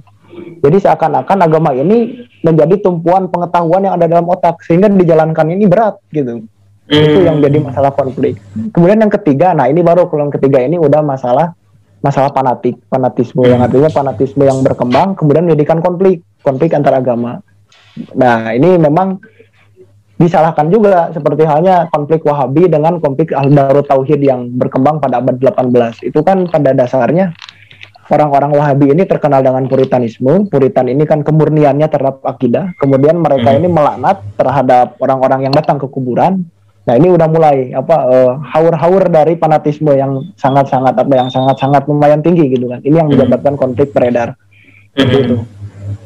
[0.59, 6.03] Jadi seakan-akan agama ini menjadi tumpuan pengetahuan yang ada dalam otak sehingga dijalankan ini berat
[6.11, 6.43] gitu.
[6.91, 8.35] Itu yang jadi masalah konflik.
[8.75, 11.55] Kemudian yang ketiga, nah ini baru kalau yang ketiga ini udah masalah
[12.03, 13.47] masalah fanatik, fanatisme.
[13.47, 17.39] Yang artinya fanatisme yang berkembang kemudian menjadikan konflik, konflik antar agama.
[18.17, 19.23] Nah, ini memang
[20.23, 25.99] disalahkan juga seperti halnya konflik Wahabi dengan konflik Al-Darut Tauhid yang berkembang pada abad 18.
[26.07, 27.35] Itu kan pada dasarnya
[28.07, 30.47] orang-orang Wahabi ini terkenal dengan puritanisme.
[30.47, 32.71] Puritan ini kan kemurniannya terhadap akidah.
[32.79, 33.59] Kemudian mereka Hmm.
[33.59, 36.47] ini melaknat terhadap orang-orang yang datang ke kuburan.
[36.83, 42.19] Nah, ini udah mulai apa eh, haur-haur dari fanatisme yang sangat-sangat apa yang sangat-sangat lumayan
[42.19, 42.83] tinggi gitu kan.
[42.83, 43.19] Ini yang Hmm.
[43.19, 44.35] menyebabkan konflik beredar.
[44.95, 45.37] Seperti itu.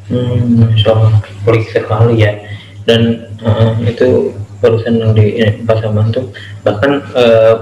[0.08, 0.72] Hmm,
[1.44, 2.32] pelik sekali ya.
[2.88, 3.00] Dan
[3.44, 6.32] eh, itu barusan yang di Pak Saman tuh
[6.64, 7.54] bahkan eh,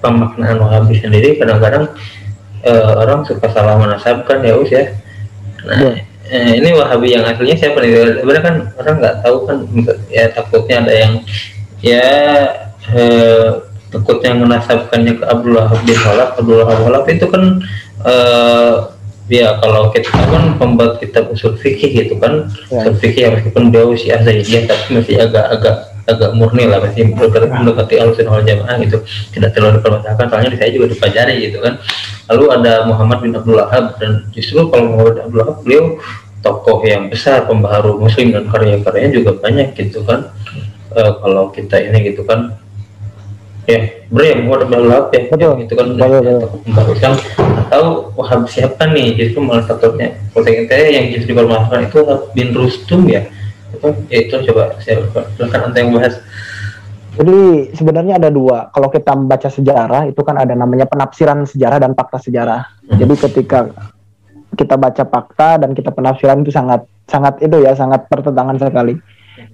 [0.00, 1.92] pemaknaan Wahabi sendiri kadang-kadang
[2.64, 4.88] eh, orang suka salah menasabkan ya Us ya.
[5.64, 5.92] Nah, Iya.
[6.32, 8.20] eh, ini Wahabi yang aslinya siapa nih?
[8.20, 9.56] Sebenarnya kan orang nggak tahu kan
[10.08, 11.12] ya takutnya ada yang
[11.84, 12.08] ya
[12.90, 13.48] eh,
[13.92, 16.30] takutnya menasabkannya ke Abdullah bin Walab.
[16.40, 17.44] Abdullah bin Walab itu kan
[18.04, 18.74] eh,
[19.26, 22.84] ya kalau kita kan pembuat kitab usul fikih gitu kan Ya.
[22.84, 27.48] usul fikih ya meskipun dia usia Zaidiyah tapi masih agak-agak agak murni lah masih mendekati,
[27.48, 29.00] mendekati alusin wal jamaah gitu.
[29.32, 31.80] Tidak terlalu dipermasalahkan soalnya di saya juga dipelajari gitu kan.
[32.28, 35.84] Lalu ada Muhammad bin Abdul Wahab dan justru kalau Muhammad bin Abdul Wahab beliau
[36.44, 40.28] tokoh yang besar pembaharu muslim dan karya-karyanya juga banyak gitu kan.
[40.92, 42.52] Eh, kalau kita ini gitu kan
[43.64, 43.80] ya
[44.12, 45.40] bro ya Muhammad bin Abdul Wahab ya Betul.
[45.40, 46.94] yang itu kan Betul, betul.
[46.94, 47.14] Islam
[47.64, 52.48] atau Wahab siapa nih justru malah takutnya kalau saya yang justru dipermasalahkan itu Wahab bin
[52.52, 53.22] Rustum ya
[53.72, 55.02] itu ya itu coba saya
[55.36, 56.16] silakan anda yang bahas
[57.14, 58.74] Jadi sebenarnya ada dua.
[58.74, 62.66] Kalau kita membaca sejarah itu kan ada namanya penafsiran sejarah dan fakta sejarah.
[62.90, 62.98] Hmm.
[62.98, 63.70] Jadi ketika
[64.58, 68.98] kita baca fakta dan kita penafsiran itu sangat sangat itu ya sangat pertentangan sekali.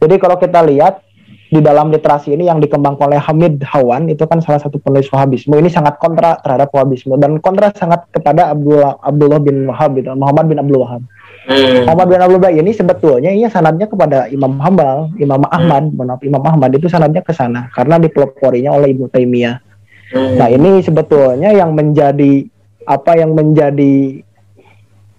[0.00, 1.04] Jadi kalau kita lihat
[1.50, 5.58] di dalam literasi ini yang dikembangkan oleh Hamid Hawan itu kan salah satu penulis Wahabisme
[5.58, 10.46] ini sangat kontra terhadap Wahabisme dan kontra sangat kepada Abdullah Abdullah bin Wahab gitu, Muhammad
[10.46, 11.02] bin Abdul Wahab.
[11.50, 11.90] Hmm.
[11.90, 16.22] Muhammad bin Abdul Wahab ini sebetulnya ia sanadnya kepada Imam Hambal, Imam Ahmad, mohon maaf,
[16.22, 19.58] Imam Ahmad itu sanadnya ke sana karena dipeloporinya oleh Ibnu Taimiyah.
[20.14, 20.38] Hmm.
[20.38, 22.46] Nah, ini sebetulnya yang menjadi
[22.86, 24.22] apa yang menjadi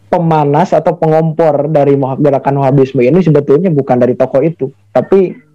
[0.08, 5.51] pemanas atau pengompor dari gerakan Wahabisme ini sebetulnya bukan dari tokoh itu, tapi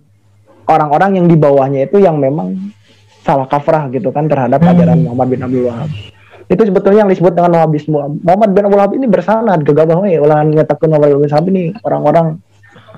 [0.67, 2.55] orang-orang yang di bawahnya itu yang memang
[3.23, 4.71] salah kafrah gitu kan terhadap Hmm.
[4.71, 5.91] ajaran Muhammad bin Abdul Wahab.
[6.47, 8.23] Itu sebetulnya yang disebut dengan Wahabisme.
[8.23, 12.27] Muhammad bin Abdul Wahab ini bersanad gegabah we ulah nyatakeun Muhammad bin Wahab ini orang-orang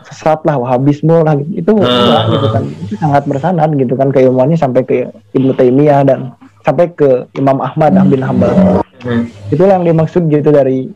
[0.04, 1.64] sesat lah Wahabisme lah gitu.
[1.64, 1.84] Itu Hmm.
[1.84, 2.64] enggak gitu kan.
[2.84, 4.96] Itu sangat bersanad gitu kan keilmuannya sampai ke
[5.32, 8.84] Ibnu Taimiyah dan sampai ke Imam Ahmad bin Hambal.
[9.00, 9.32] Hmm.
[9.48, 10.92] Itulah yang dimaksud gitu dari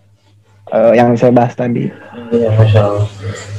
[0.68, 1.88] eh, yang saya bahas tadi.
[2.32, 3.04] Iya, masya Allah.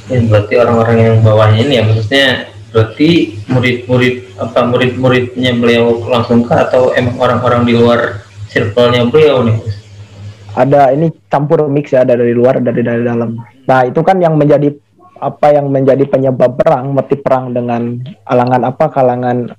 [0.09, 2.25] Ya, berarti orang-orang yang bawahnya ini ya maksudnya
[2.73, 6.65] berarti murid-murid apa murid-muridnya beliau langsung kah?
[6.65, 9.57] Atau emang orang-orang di luar circle-nya beliau nih?
[10.57, 13.37] Ada ini campur mix ya dari luar dari dari dalam.
[13.69, 14.73] Nah itu kan yang menjadi
[15.21, 18.89] apa yang menjadi penyebab perang motif perang dengan alangan apa?
[18.89, 19.53] Kalangan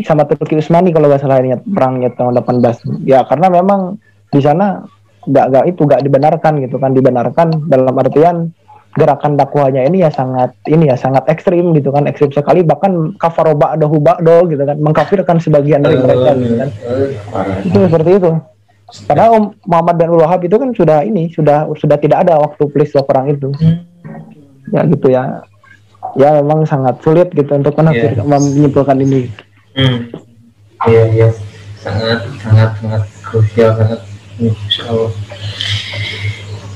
[0.00, 4.00] sama Turki Utsmani kalau nggak salah ingat perangnya tahun 18 ya karena memang
[4.32, 4.80] di sana
[5.28, 6.90] nggak nggak itu nggak dibenarkan gitu kan.
[6.96, 8.36] Dibenarkan dalam artian
[8.92, 12.60] gerakan dakwahnya ini ya sangat ini ya sangat ekstrim gitu kan ekstrim sekali.
[12.60, 16.70] Bahkan kafaroba ada hubakdo gitu kan mengkafirkan sebagian dari mereka gitu kan.
[17.64, 18.32] itu seperti itu.
[19.08, 23.02] Karena Om Muhammad bin Wahab itu kan sudah ini sudah sudah tidak ada waktu peristiwa
[23.08, 23.48] perang itu.
[24.68, 25.40] Ya gitu ya.
[26.18, 28.26] Ya memang sangat sulit gitu untuk menafsir yeah.
[28.26, 29.32] menyimpulkan ini.
[29.72, 30.12] Hmm.
[30.84, 31.28] iya iya.
[31.80, 34.00] Sangat sangat sangat krusial sangat
[34.40, 35.12] Insya Allah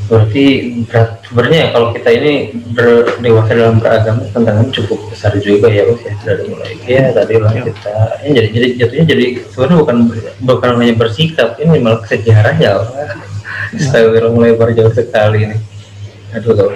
[0.06, 0.44] berarti
[0.86, 2.34] berat sebenarnya ya kalau kita ini
[2.74, 7.52] berdewasa dalam beragama tantangan cukup besar juga ya Us ya dari mulai ya tadi lah
[7.52, 7.62] ya.
[7.66, 7.96] kita.
[8.22, 9.96] Ya, jadi jadi jatuhnya jadi sebenarnya bukan
[10.46, 12.78] bukan hanya bersikap ini malah sejarah ya
[13.74, 15.56] Astagfirullah mulai jauh sekali ini.
[16.38, 16.70] Aduh tuh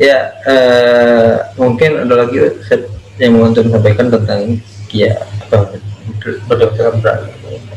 [0.00, 2.38] ya eh, mungkin ada lagi
[3.20, 4.58] yang mau untuk sampaikan tentang
[4.90, 5.14] ya
[5.46, 5.78] apa
[6.48, 7.73] berdewasa dalam beragama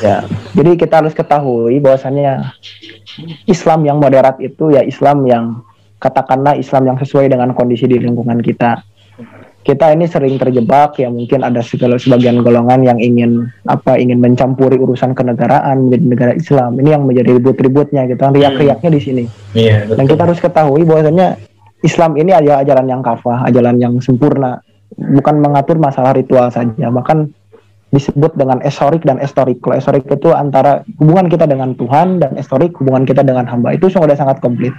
[0.00, 0.24] Ya,
[0.56, 2.56] jadi kita harus ketahui bahwasannya
[3.44, 5.60] Islam yang moderat itu ya Islam yang
[6.00, 8.80] katakanlah Islam yang sesuai dengan kondisi di lingkungan kita.
[9.60, 14.80] Kita ini sering terjebak ya mungkin ada segala sebagian golongan yang ingin apa ingin mencampuri
[14.80, 16.80] urusan kenegaraan menjadi negara Islam.
[16.80, 19.24] Ini yang menjadi ribut-ributnya gitu kan riak-riaknya di sini.
[19.52, 21.36] Iya, Dan kita harus ketahui bahwasanya
[21.84, 24.64] Islam ini adalah ajaran yang kafah, ajaran yang sempurna,
[24.96, 27.28] bukan mengatur masalah ritual saja, bahkan
[27.90, 29.58] disebut dengan esorik dan estorik.
[29.58, 33.74] Kalau esorik itu antara hubungan kita dengan Tuhan dan estorik hubungan kita dengan hamba.
[33.74, 34.70] Itu sudah sangat komplit.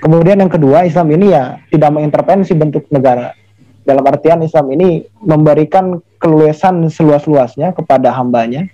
[0.00, 3.36] Kemudian yang kedua, Islam ini ya tidak mengintervensi bentuk negara.
[3.86, 8.66] Dalam artian Islam ini memberikan keluasan seluas-luasnya kepada hambanya.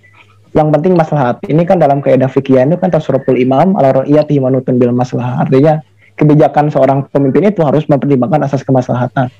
[0.53, 1.41] Yang penting maslahat.
[1.45, 5.49] Ini kan dalam kaidah fikih itu kan tasruful imam ala ra'iyati manutun bil maslahat.
[5.49, 5.81] Artinya
[6.13, 9.33] kebijakan seorang pemimpin itu harus mempertimbangkan asas kemaslahatan.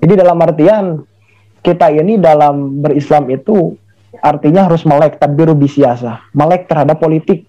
[0.00, 1.02] Jadi dalam artian
[1.60, 3.76] kita ini dalam berislam itu
[4.18, 7.46] artinya harus melek tadbiru bisiasa, melek terhadap politik.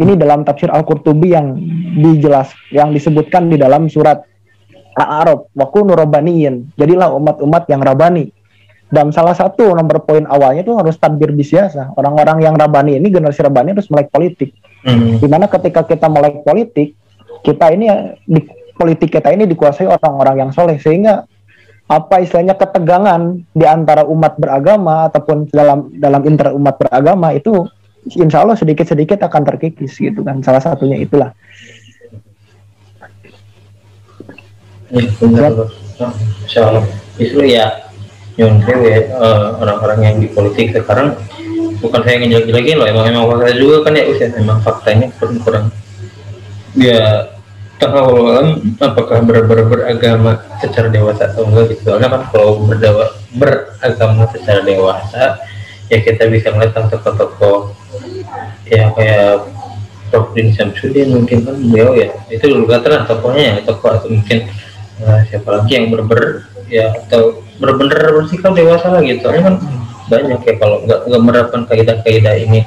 [0.00, 1.60] Ini dalam tafsir Al-Qurtubi yang
[2.00, 4.24] dijelas yang disebutkan di dalam surat
[4.96, 5.92] Al-A'raf, wa kunu
[6.74, 8.32] Jadilah umat-umat yang rabani.
[8.90, 11.94] Dan salah satu nomor poin awalnya itu harus tadbir bisiasa.
[11.94, 14.50] Orang-orang yang rabani ini generasi rabani harus melek politik.
[14.82, 15.14] Hmm.
[15.22, 16.98] Di mana ketika kita melek politik,
[17.46, 17.86] kita ini
[18.26, 18.40] di
[18.74, 21.22] politik kita ini dikuasai orang-orang yang soleh sehingga
[21.90, 27.66] apa istilahnya ketegangan di antara umat beragama ataupun dalam dalam inter umat beragama itu
[28.14, 30.38] insya Allah sedikit-sedikit akan terkikis gitu kan.
[30.46, 31.34] Salah satunya itulah.
[34.94, 35.50] Ya, benar,
[35.98, 36.08] ya.
[36.46, 36.86] insya Allah.
[37.18, 37.90] Itu ya
[38.38, 41.18] nyontek ya uh, orang-orang yang di politik sekarang
[41.82, 45.36] bukan saya ngejelek lagi loh emang emang fakta juga kan ya usia emang faktanya kurang
[45.44, 45.64] kurang
[46.72, 47.28] ya
[47.88, 48.12] tahu
[48.76, 51.92] apakah ber, ber, beragama secara dewasa atau enggak gitu.
[51.92, 55.40] Soalnya kan kalau berdawa, beragama secara dewasa
[55.90, 57.74] ya kita bisa melihat tokoh-tokoh
[58.68, 59.48] ya kayak
[60.10, 60.34] Prof.
[60.34, 64.46] Din Samsudin mungkin kan beliau ya itu juga terang tokohnya ya tokoh atau mungkin
[65.02, 69.26] uh, siapa lagi yang berber ya atau benar-benar bersikap dewasa lah gitu.
[69.26, 69.56] Soalnya kan
[70.10, 72.60] banyak ya kalau nggak nggak menerapkan kaidah-kaidah ini.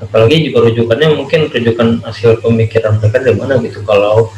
[0.00, 3.84] Apalagi juga rujukannya mungkin rujukan hasil pemikiran mereka dari mana gitu.
[3.84, 4.32] Kalau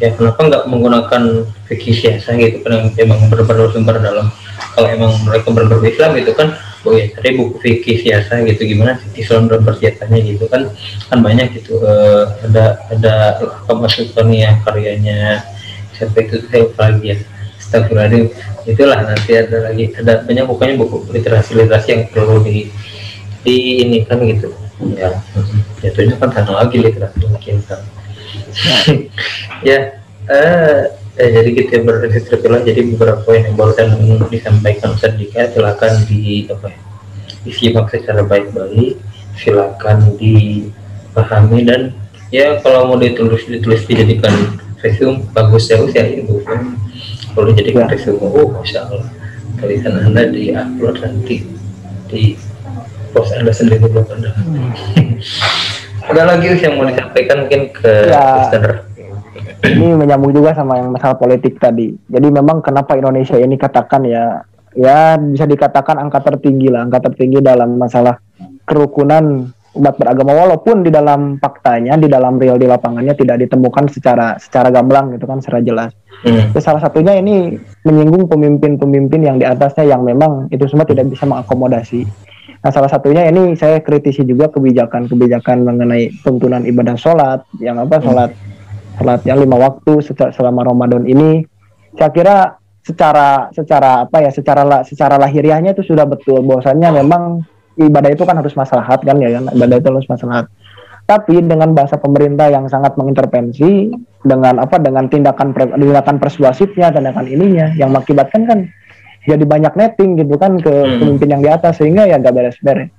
[0.00, 1.22] ya kenapa nggak menggunakan
[1.68, 4.32] fikih siasa gitu kan yang emang benar-benar sumber dalam
[4.72, 6.56] kalau emang mereka benar Islam gitu kan
[6.88, 10.72] oh ya tadi buku fikih siasa gitu gimana Islam bersenjatanya gitu kan
[11.12, 13.14] kan banyak gitu uh, ada ada
[13.68, 15.44] pemasukan ya karyanya
[15.92, 17.16] siapa itu saya lagi ya
[17.60, 18.32] Astagfirullahaladzim
[18.66, 22.66] itulah nanti ada lagi ada banyak bukannya buku literasi literasi yang perlu di
[23.46, 24.50] di ini kan gitu.
[24.96, 25.12] Ya
[25.84, 27.78] jatuhnya kan sana lagi literasi mungkin kan
[29.68, 30.80] ya uh,
[31.18, 33.96] eh, jadi kita berregistrasi jadi beberapa poin yang baru dan
[34.30, 36.80] disampaikan sedikit silakan di apa ya
[37.44, 39.00] disimak secara baik-baik.
[39.40, 41.96] Silakan dipahami dan
[42.28, 46.76] ya kalau mau ditulis ditulis dijadikan resume bagus ya usia itu kan
[47.32, 47.96] kalau dijadikan ya.
[47.96, 48.20] resume.
[48.20, 49.08] Oh masya Allah.
[49.60, 51.44] Tulisan anda di upload nanti
[52.08, 52.36] di
[53.12, 54.30] post anda sendiri belum anda.
[54.36, 54.72] Hmm.
[56.10, 58.50] ada lagi yang mau disampaikan mungkin ke ya.
[59.66, 64.42] ini menyambung juga sama yang masalah politik tadi jadi memang kenapa Indonesia ini katakan ya
[64.74, 68.18] ya bisa dikatakan angka tertinggi lah angka tertinggi dalam masalah
[68.66, 74.34] kerukunan umat beragama walaupun di dalam faktanya di dalam real di lapangannya tidak ditemukan secara
[74.42, 75.90] secara gamblang gitu kan secara jelas.
[76.20, 76.52] Hmm.
[76.60, 77.56] salah satunya ini
[77.86, 82.04] menyinggung pemimpin-pemimpin yang di atasnya yang memang itu semua tidak bisa mengakomodasi.
[82.60, 88.30] Nah salah satunya ini saya kritisi juga kebijakan-kebijakan mengenai tuntunan ibadah sholat yang apa sholat
[89.00, 91.40] sholat yang lima waktu selama Ramadan ini.
[91.96, 92.36] Saya kira
[92.84, 96.44] secara secara apa ya secara secara lahiriahnya itu sudah betul.
[96.44, 97.48] Bahwasannya memang
[97.80, 99.48] ibadah itu kan harus maslahat kan ya kan?
[99.56, 100.52] Ibadah itu harus maslahat.
[101.08, 103.88] Tapi dengan bahasa pemerintah yang sangat mengintervensi
[104.20, 108.58] dengan apa dengan tindakan tindakan persuasifnya tindakan ininya yang mengakibatkan kan
[109.26, 110.98] jadi banyak netting gitu kan ke hmm.
[111.00, 112.90] pemimpin yang di atas sehingga ya gak beres-beres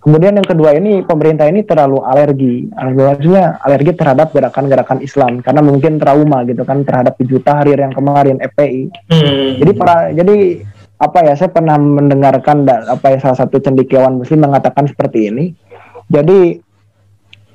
[0.00, 6.00] kemudian yang kedua ini pemerintah ini terlalu alergi artinya alergi terhadap gerakan-gerakan Islam karena mungkin
[6.00, 9.48] trauma gitu kan terhadap juta hari yang kemarin FPI hmm.
[9.60, 10.36] jadi para jadi
[11.00, 15.56] apa ya saya pernah mendengarkan apa ya salah satu cendekiawan muslim mengatakan seperti ini.
[16.12, 16.60] Jadi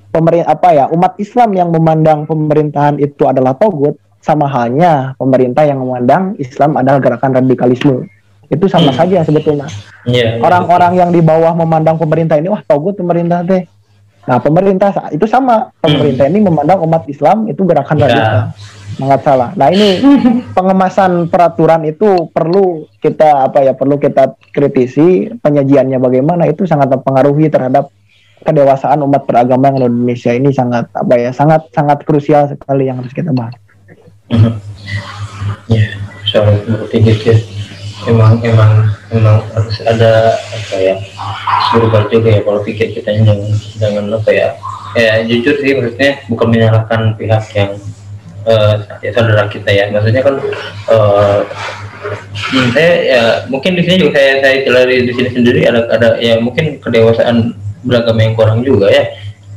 [0.10, 5.86] pemerintah apa ya umat Islam yang memandang pemerintahan itu adalah togut sama halnya pemerintah yang
[5.86, 8.09] memandang Islam adalah gerakan radikalisme.
[8.49, 8.97] Itu sama hmm.
[8.97, 9.69] saja sebetulnya.
[10.09, 10.99] Yeah, iya, Orang-orang yeah.
[11.05, 13.69] yang di bawah memandang pemerintah ini wah togut pemerintah teh.
[14.26, 15.69] Nah, pemerintah itu sama.
[15.78, 16.34] Pemerintah hmm.
[16.34, 18.05] ini memandang umat Islam itu gerakan yeah.
[18.09, 18.41] radikal
[18.95, 19.49] sangat salah.
[19.59, 19.99] Nah ini
[20.57, 27.51] pengemasan peraturan itu perlu kita apa ya perlu kita kritisi penyajiannya bagaimana itu sangat mempengaruhi
[27.51, 27.91] terhadap
[28.45, 33.11] kedewasaan umat beragama yang Indonesia ini sangat apa ya sangat sangat krusial sekali yang harus
[33.11, 33.57] kita bahas.
[34.32, 34.53] Mm-hmm.
[35.65, 35.97] Ya,
[36.30, 37.38] soal seperti itu ya.
[38.05, 40.93] Emang emang emang harus ada apa ya
[41.73, 43.39] surga juga ya kalau pikir kita jangan
[43.82, 44.47] jangan apa ya
[44.93, 47.73] ya jujur sih maksudnya bukan menyalahkan pihak yang
[48.45, 50.36] uh, ya saudara kita ya maksudnya kan
[50.93, 51.39] uh,
[52.53, 56.09] hmm, saya ya mungkin di sini juga saya saya celari di sini sendiri ada ada
[56.21, 59.03] ya mungkin kedewasaan beragama yang kurang juga ya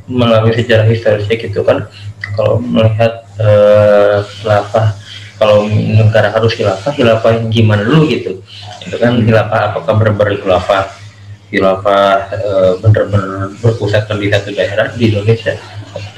[0.09, 1.85] melalui sejarah historisnya gitu kan
[2.33, 4.95] kalau melihat uh, khilafah
[5.39, 8.43] kalau negara harus khilafah khilafah gimana dulu gitu.
[8.83, 10.85] Itu kan khilafah apakah benar-benar khilafah?
[11.49, 15.55] Khilafah uh, benar-benar berpusat di satu daerah di Indonesia?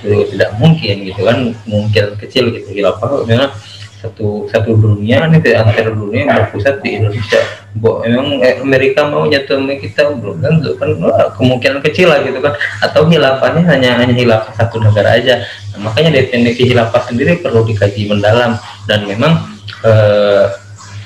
[0.00, 3.52] Itu tidak mungkin gitu kan mungkin kecil gitu khilafah memang
[4.00, 7.40] satu satu dunia ini antara dunia yang berpusat di Indonesia.
[7.76, 10.90] Bo, memang eh, Amerika mau jatuh kita belum tentu kan
[11.36, 12.56] kemungkinan kecil lah gitu kan.
[12.80, 15.44] Atau hilafahnya hanya hanya hilafah satu negara aja
[15.74, 19.46] nah, makanya definisi hilafah sendiri perlu dikaji mendalam dan memang
[19.84, 20.44] eh,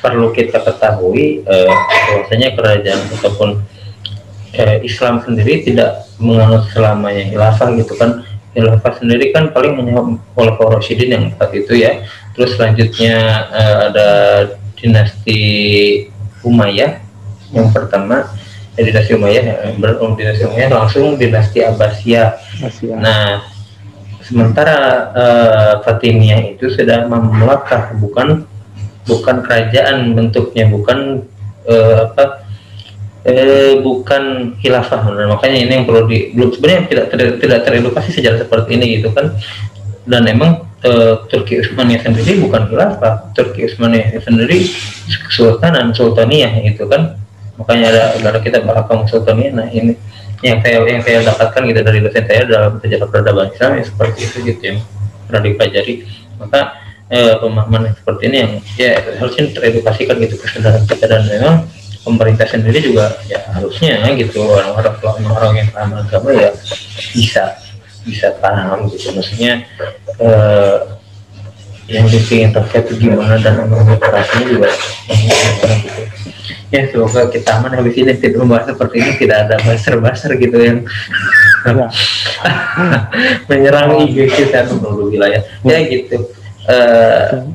[0.05, 1.75] perlu kita ketahui eh,
[2.11, 3.51] bahwasanya kerajaan ataupun
[4.55, 8.23] eh, Islam sendiri tidak menganut selamanya hilafah gitu kan
[8.55, 12.07] khilafah sendiri kan paling hanya Rasyidin yang empat itu ya.
[12.39, 13.17] Terus selanjutnya
[13.51, 14.09] uh, ada
[14.79, 15.43] dinasti
[16.47, 17.03] Umayyah
[17.51, 18.31] yang pertama
[18.79, 22.31] ya, dinasti Umayyah eh, berum dinasti Umayyah langsung dinasti Abbasiyah.
[23.03, 23.43] Nah,
[24.25, 24.77] sementara
[25.13, 28.49] uh, Fatimiyah itu sudah melangkah bukan
[29.05, 31.29] bukan kerajaan bentuknya bukan
[31.69, 32.45] uh, apa
[33.25, 35.01] eh, bukan khilafah.
[35.09, 39.11] Makanya ini yang perlu di belum sebenarnya tidak tidak, tidak teredukasi sejarah seperti ini gitu
[39.11, 39.33] kan.
[40.05, 43.33] Dan emang eh, Turki Utsmaniyah sendiri bukan khilafah.
[43.33, 44.69] Turki Utsmaniyah sendiri
[45.29, 47.17] kesultanan sultaniyah gitu kan.
[47.61, 49.97] Makanya ada ada kita bahas sultaniyah nah ini
[50.45, 54.37] yang saya yang saya dapatkan gitu dari dosen saya dalam sejarah peradaban ya seperti itu
[54.45, 54.79] gitu yang
[55.25, 55.95] pernah dipelajari
[56.37, 56.61] maka
[57.09, 61.65] eh, pemahaman seperti ini yang ya harusnya teredukasikan gitu kesadaran kita dan memang
[62.05, 64.95] pemerintah sendiri juga ya harusnya gitu orang-orang
[65.33, 66.53] orang yang paham agama ya
[67.17, 67.57] bisa
[68.05, 69.65] bisa paham gitu maksudnya
[70.21, 70.79] eh,
[71.89, 74.69] yang yang terkait gimana dan administrasinya juga
[75.09, 76.24] gitu.
[76.69, 77.73] Ya semoga kita aman.
[77.79, 80.79] Habis ini tidak membahas seperti ini tidak ada baser-baser gitu yang
[81.65, 81.89] ya.
[83.49, 85.43] menyerang IG kita dulu wilayah.
[85.65, 85.79] Ya.
[85.85, 86.17] Gitu.
[86.65, 87.53] Uh,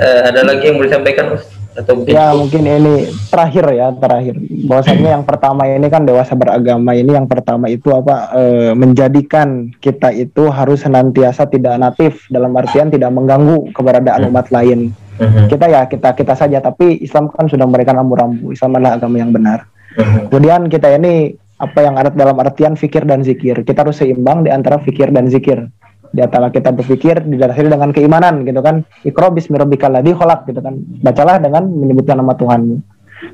[0.00, 1.40] uh, ada lagi yang mau disampaikan
[1.76, 2.94] atau mungkin ya mungkin ini
[3.28, 4.34] terakhir ya terakhir.
[4.66, 8.42] Bahwasanya yang pertama ini kan dewasa beragama ini yang pertama itu apa e,
[8.72, 14.30] menjadikan kita itu harus senantiasa tidak natif dalam artian tidak mengganggu keberadaan hmm.
[14.32, 15.46] umat lain hmm.
[15.48, 16.58] kita ya kita kita saja.
[16.60, 19.68] Tapi Islam kan sudah memberikan rambu-rambu Islam adalah agama yang benar.
[19.96, 20.28] Hmm.
[20.28, 23.64] kemudian kita ini apa yang ada dalam artian fikir dan zikir.
[23.64, 25.72] Kita harus seimbang di antara fikir dan zikir.
[26.12, 28.84] Di antara kita berpikir didasari dengan keimanan gitu kan.
[29.08, 30.74] Ikro bismillahirrahmanirrahim ladzi khalaq gitu kan.
[31.00, 32.76] Bacalah dengan menyebutkan nama Tuhanmu.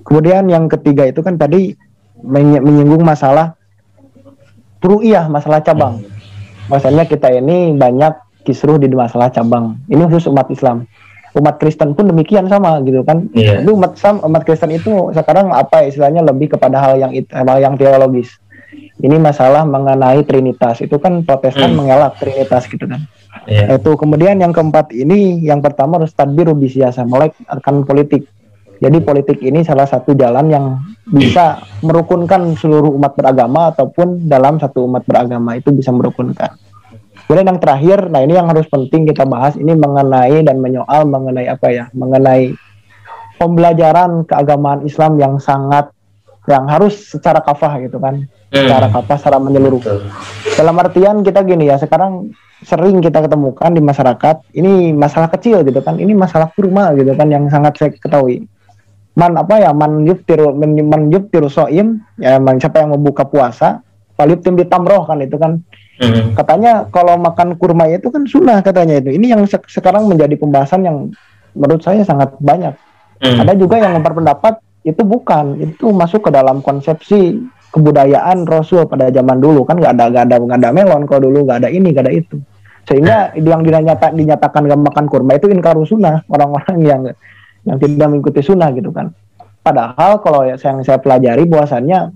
[0.07, 1.75] Kemudian yang ketiga itu kan tadi
[2.23, 3.59] menyinggung masalah
[4.83, 6.03] ru'iyah masalah cabang.
[6.71, 9.79] Maksudnya kita ini banyak kisruh di masalah cabang.
[9.91, 10.87] Ini khusus umat Islam
[11.33, 13.29] umat Kristen pun demikian sama gitu kan.
[13.33, 13.65] Yeah.
[13.65, 18.37] Tapi umat umat Kristen itu sekarang apa istilahnya lebih kepada hal yang hal yang teologis
[19.03, 20.79] Ini masalah mengenai Trinitas.
[20.79, 21.79] Itu kan Protestan hmm.
[21.83, 23.05] mengelak Trinitas gitu kan.
[23.51, 23.77] Yeah.
[23.77, 28.31] Itu kemudian yang keempat ini, yang pertama harus tadbir biasa melek akan politik.
[28.83, 30.67] Jadi politik ini salah satu jalan yang
[31.07, 36.59] bisa merukunkan seluruh umat beragama ataupun dalam satu umat beragama itu bisa merukunkan.
[37.27, 41.49] Kemudian yang terakhir, nah ini yang harus penting kita bahas ini mengenai dan menyoal mengenai
[41.49, 42.53] apa ya, mengenai
[43.41, 45.91] pembelajaran keagamaan Islam yang sangat
[46.51, 48.55] yang harus secara kafah gitu kan, hmm.
[48.55, 49.81] secara kafah, secara menyeluruh.
[50.59, 55.79] Dalam artian kita gini ya, sekarang sering kita ketemukan di masyarakat ini masalah kecil gitu
[55.83, 58.47] kan, ini masalah kurma gitu kan yang sangat saya ketahui.
[59.13, 63.85] Man apa ya man yuftiru man, man yuftiru soim ya man siapa yang membuka puasa
[64.41, 65.61] tim di tamroh kan itu kan
[66.01, 66.39] hmm.
[66.39, 70.87] katanya kalau makan kurma itu kan sunnah katanya itu ini yang se sekarang menjadi pembahasan
[70.87, 70.97] yang
[71.53, 72.73] menurut saya sangat banyak
[73.21, 73.39] hmm.
[73.43, 77.39] ada juga yang berpendapat itu bukan itu masuk ke dalam konsepsi
[77.73, 81.49] kebudayaan Rasul pada zaman dulu kan nggak ada nggak ada nggak ada melon kalau dulu
[81.49, 82.37] nggak ada ini nggak ada itu
[82.83, 83.47] sehingga hmm.
[83.47, 87.03] yang dinyata, dinyatakan gak makan kurma itu inkaru sunnah orang-orang yang
[87.63, 89.15] yang tidak mengikuti sunnah gitu kan.
[89.63, 92.11] Padahal kalau yang saya pelajari bahwasannya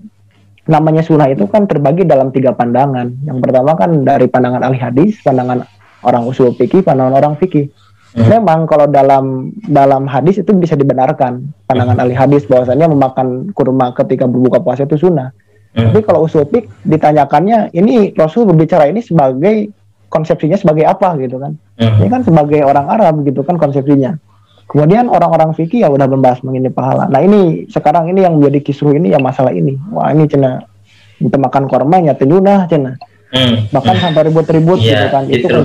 [0.67, 3.23] namanya sunnah itu kan terbagi dalam tiga pandangan.
[3.23, 5.63] Yang pertama kan dari pandangan ahli hadis, pandangan
[6.03, 7.71] orang usul fikih, pandangan orang fikih.
[8.15, 8.27] Hmm.
[8.27, 12.03] Memang kalau dalam dalam hadis itu bisa dibenarkan pandangan hmm.
[12.03, 15.31] ahli hadis bahwasannya memakan kurma ketika berbuka puasa itu sunnah.
[15.71, 15.91] Hmm.
[15.91, 19.71] Tapi kalau usul fikih ditanyakannya ini Rasul berbicara ini sebagai
[20.11, 21.55] konsepsinya sebagai apa gitu kan?
[21.79, 22.03] Hmm.
[22.03, 24.19] Ini kan sebagai orang Arab gitu kan konsepsinya.
[24.67, 27.07] Kemudian orang-orang fikih ya udah membahas mengenai pahala.
[27.07, 29.79] Nah ini sekarang ini yang menjadi kisruh ini ya masalah ini.
[29.95, 30.59] Wah ini cina
[31.17, 32.99] kita makan korma ya tenunah cina.
[33.31, 33.71] Hmm.
[33.71, 34.03] Bahkan hmm.
[34.03, 35.63] sampai ribut-ribut ya, gitu kan itu kan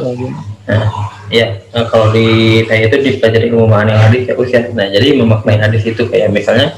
[0.63, 0.87] Nah,
[1.27, 4.71] ya nah, kalau di saya itu dipelajari ilmu makna hadis ya usia.
[4.71, 6.71] Nah jadi memaknai hadis itu kayak misalnya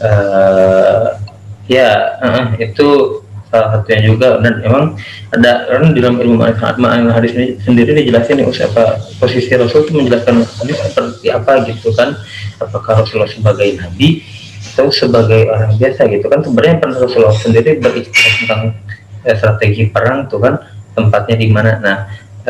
[0.00, 1.20] uh,
[1.68, 3.20] ya uh, itu
[3.56, 4.36] salah satunya juga.
[4.44, 4.92] Dan emang
[5.32, 6.36] ada kan di dalam ilmu
[6.76, 11.88] makna hadis ini sendiri dijelasin nih apa posisi Rasul itu menjelaskan hadis seperti apa gitu
[11.96, 12.12] kan.
[12.60, 14.20] Apakah Rasulullah sebagai nabi
[14.76, 16.44] atau sebagai orang biasa gitu kan.
[16.44, 18.62] Sebenarnya pernah Rasulullah sendiri berbicara tentang
[19.24, 20.60] eh, strategi perang tuh kan
[20.92, 21.80] tempatnya di mana.
[21.80, 21.98] Nah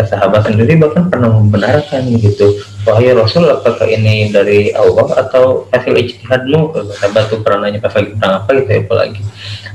[0.04, 6.76] sahabat sendiri bahkan pernah membenarkan gitu wahai Rasul apakah ini dari Allah atau hasil ijtihadmu?
[7.00, 9.22] Sahabat tuh pernah nanya pas lagi apa gitu ya apalagi?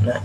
[0.05, 0.19] Nah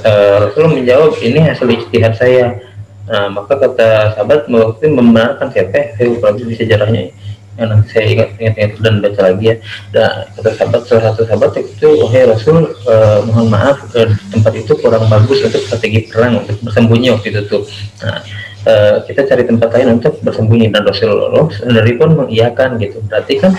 [0.00, 2.56] uh, Rasul menjawab ini hasil ijtihad saya.
[3.02, 7.12] Nah, maka kata sahabat waktu membenarkan siapa ya saya lupa di sejarahnya.
[7.52, 9.56] Yang nanti saya ingat ingat, ingat dan baca lagi ya.
[9.92, 14.72] Dan kata sahabat salah satu sahabat itu wahai Rasul uh, mohon maaf uh, tempat itu
[14.80, 17.62] kurang bagus untuk strategi perang untuk bersembunyi waktu itu tuh.
[18.00, 18.22] Nah,
[18.62, 20.70] Uh, kita cari tempat lain untuk bersembunyi.
[20.70, 23.02] Dan Rasulullah sendiri pun mengiyakan gitu.
[23.10, 23.50] Berarti kan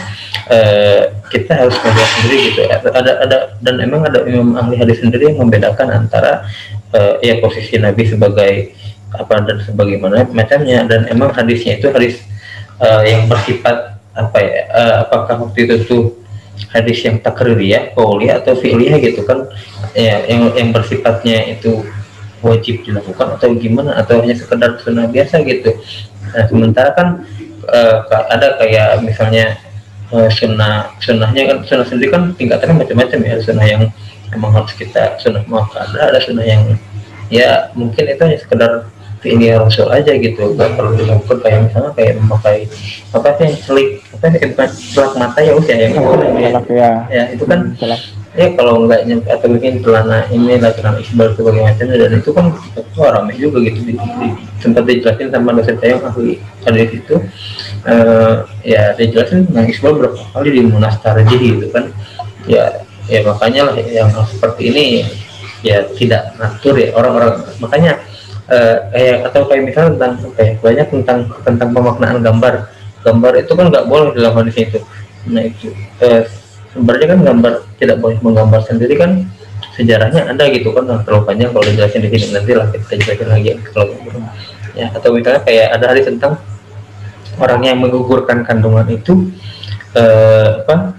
[0.48, 2.62] uh, kita harus melihat sendiri gitu.
[2.72, 6.48] Ada ada dan emang ada imam ahli hadis sendiri yang membedakan antara
[6.96, 8.72] uh, ya posisi Nabi sebagai
[9.12, 10.88] apa dan sebagaimana macamnya.
[10.88, 12.24] Dan emang hadisnya itu hadis
[12.80, 16.04] uh, yang bersifat apa ya uh, apakah waktu itu tuh
[16.72, 17.92] hadis yang takririah,
[18.24, 19.52] ya atau fi'liyah gitu kan?
[19.92, 21.84] Ya yang yang bersifatnya itu
[22.44, 23.96] wajib dilakukan atau gimana?
[23.98, 25.72] Atau hanya sekedar sunnah biasa gitu?
[26.36, 27.24] Nah sementara kan
[27.72, 27.98] uh,
[28.30, 29.56] ada kayak misalnya
[30.12, 33.36] uh, sunnah sunnahnya kan sunnah sendiri kan tingkatannya macam-macam ya.
[33.40, 33.84] Sunnah yang
[34.36, 36.76] emang harus kita sunnah maaf ada ada sunnah yang
[37.32, 38.72] ya mungkin itu hanya sekedar
[39.24, 40.52] ini rasul aja gitu.
[40.60, 42.58] Gak perlu dilakukan kayak misalnya kayak memakai
[43.16, 44.40] apa sih yang selik apa sih
[44.92, 46.12] selak mata ya usia yang itu
[46.44, 46.92] ya, ya.
[47.08, 51.38] ya itu kan hmm, ya kalau nggak nyampe atau mungkin celana ini lah celana isbal
[51.38, 54.28] sebagai macamnya dan itu kan itu ramai juga gitu di, di,
[54.58, 57.16] sempat dijelasin sama dosen saya yang ahli hadis itu.
[57.86, 61.94] Uh, ya dijelasin tentang isbal berapa kali di munas tarjih gitu kan.
[62.50, 64.86] Ya ya makanya lah yang seperti ini
[65.62, 67.38] ya tidak natur ya orang-orang.
[67.62, 68.02] Makanya
[68.50, 72.54] uh, kayak atau kayak misalnya tentang kayak banyak tentang tentang pemaknaan gambar.
[73.04, 74.80] Gambar itu kan nggak boleh dalam hadis itu.
[75.30, 75.70] Nah itu
[76.02, 76.26] uh,
[76.74, 79.12] sebenarnya kan gambar tidak boleh menggambar sendiri kan
[79.74, 83.48] sejarahnya ada gitu kan terlalu panjang kalau dijelasin di sini nanti lah kita jelasin lagi
[83.54, 83.86] ya, kalau
[84.74, 86.34] ya atau misalnya kayak ada hari tentang
[87.42, 89.34] orang yang menggugurkan kandungan itu
[89.98, 90.98] eh, apa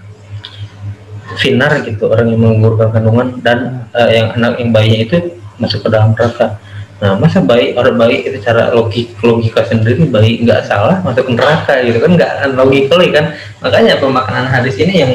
[1.39, 5.16] finar gitu orang yang menggugurkan kandungan dan eh, yang anak yang bayinya itu
[5.59, 6.59] masuk ke dalam neraka.
[7.03, 11.33] Nah, masa bayi orang bayi itu cara logik logika sendiri bayi nggak salah masuk ke
[11.35, 13.27] neraka gitu kan nggak logika kan?
[13.62, 15.12] Makanya pemakanan hadis ini yang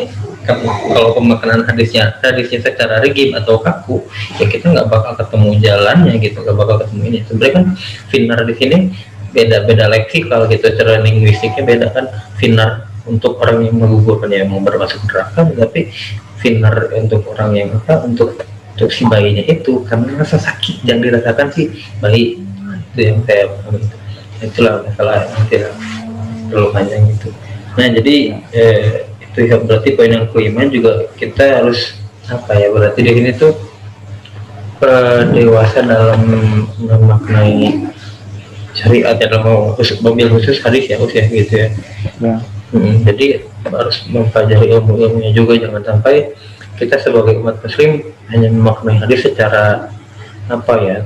[0.93, 4.01] kalau pemakanan hadisnya hadisnya secara rigid atau kaku
[4.41, 7.19] ya kita nggak bakal ketemu jalannya gitu nggak bakal ketemu ini.
[7.27, 7.65] Sebenarnya kan
[8.09, 8.77] finar di sini
[9.29, 12.05] beda-beda leksikal gitu cara linguistiknya beda kan.
[12.39, 15.89] Finar untuk orang yang menggugurkan yang mau bermasuk neraka tapi
[16.39, 18.37] finar untuk orang yang apa untuk
[18.79, 21.67] untuk si bayinya itu karena rasa sakit yang dirasakan si
[21.99, 22.39] bayi.
[22.95, 23.43] Itu yang saya
[24.39, 25.73] itulah masalah yang tidak
[26.47, 27.29] terlalu panjang itu.
[27.75, 28.15] Nah jadi
[28.55, 29.08] eh,
[29.39, 31.95] itu ya berarti poin yang kelima juga kita harus
[32.27, 33.55] apa ya berarti di sini tuh
[34.83, 36.21] eh, dewasa dalam
[36.75, 37.87] memaknai
[38.75, 41.67] syariat ya dalam khusus mobil khusus hadis ya usia gitu ya.
[42.19, 42.35] Ya.
[42.69, 46.37] Hmm, jadi harus mempelajari ilmu-ilmunya juga jangan sampai
[46.77, 49.89] kita sebagai umat muslim hanya memaknai hadis secara
[50.47, 50.97] apa ya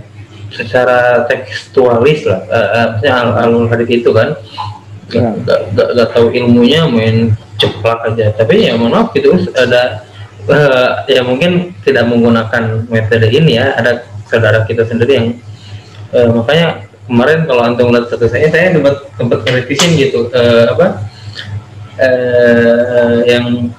[0.53, 4.35] secara tekstualis lah uh, maksudnya al alur hadis itu kan.
[5.13, 5.29] Ya.
[5.45, 8.35] gak, gak, gak tahu ilmunya main ceplak aja.
[8.35, 10.03] Tapi ya mohon maaf gitu ada
[10.51, 13.79] uh, ya mungkin tidak menggunakan metode ini ya.
[13.79, 15.27] Ada saudara kita sendiri yang
[16.11, 20.87] uh, makanya kemarin kalau antum lihat satu saya saya sempat sempat kritisin gitu uh, apa
[21.99, 23.69] eh yang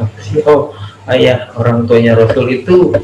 [0.00, 0.72] apa sih oh
[1.12, 2.96] ayah orang tuanya Rasul itu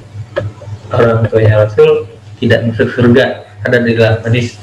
[0.88, 2.08] orang tuanya Rasul
[2.38, 4.56] tidak masuk surga ada di dalam hadis.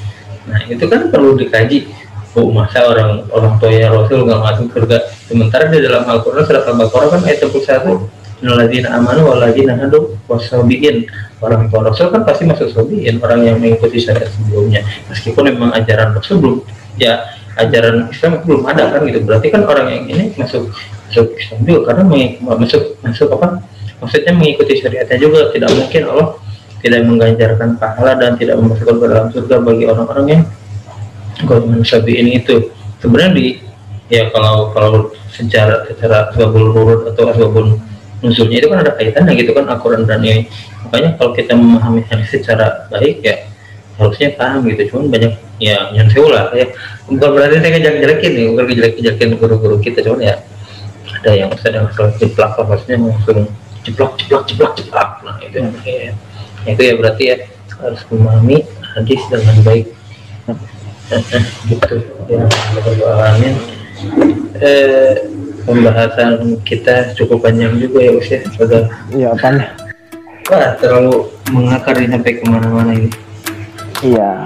[0.48, 1.92] Nah itu kan perlu dikaji
[2.36, 4.98] oh masa orang orang tuanya Rasul nggak masuk surga?
[5.26, 11.08] Sementara di dalam Al-Quran surat Al-Baqarah kan ayat 21 Naladzina amanu waladzina hadu wasabiin
[11.40, 14.84] orang tua Rasul kan pasti masuk sabiin orang yang mengikuti syariat sebelumnya.
[15.08, 16.58] Meskipun memang ajaran Rasul belum
[17.00, 17.24] ya
[17.56, 19.24] ajaran Islam belum ada kan gitu.
[19.24, 20.68] Berarti kan orang yang ini masuk
[21.08, 22.04] masuk Islam juga karena
[22.44, 23.64] masuk masuk apa?
[24.04, 25.56] Maksudnya mengikuti syariatnya juga.
[25.56, 26.28] Tidak mungkin Allah
[26.84, 30.42] tidak mengganjarkan pahala dan tidak memasukkan ke dalam surga bagi orang-orang yang
[31.44, 32.72] golongan sabiin itu
[33.04, 33.48] sebenarnya di
[34.08, 37.76] ya kalau kalau secara secara asbabul nurut atau asbabul
[38.24, 40.48] nuzulnya itu kan ada kaitannya gitu kan Al-Quran dan ini.
[40.88, 43.50] Makanya kalau kita memahami hadis secara baik ya
[44.00, 44.96] harusnya paham gitu.
[44.96, 46.68] Cuman banyak ya yang saya ulah ya
[47.08, 50.00] bukan berarti saya ngejek jelekin nih bukan ngejelek jelekin guru-guru kita.
[50.06, 50.36] Cuman ya
[51.22, 53.50] ada yang sedang salah jeplak lah maksudnya langsung
[53.84, 55.58] jeplak jeplak jeplak jeplak nah itu.
[55.58, 55.74] Hmm.
[55.84, 56.14] ya,
[56.70, 57.36] itu ya berarti ya
[57.82, 58.58] harus memahami
[58.96, 59.95] hadis dengan baik
[61.70, 61.96] gitu
[62.26, 62.42] ya
[63.06, 63.56] alamin
[64.58, 65.14] eh,
[65.66, 68.86] pembahasan kita cukup panjang juga ya usia sudah.
[69.10, 69.74] Iya apanya
[70.50, 73.10] wah terlalu mengakar ini sampai ke mana-mana ini.
[74.06, 74.46] Iya.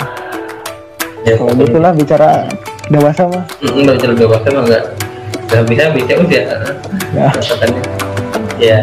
[1.27, 2.47] Ya kalau gitulah bicara
[2.87, 3.43] dewasa mah.
[3.59, 4.83] Enggak jelas dewasa mah enggak
[5.51, 6.41] enggak bisa bisa usia
[7.11, 7.27] ya.
[7.35, 7.83] Katakannya
[8.59, 8.79] ya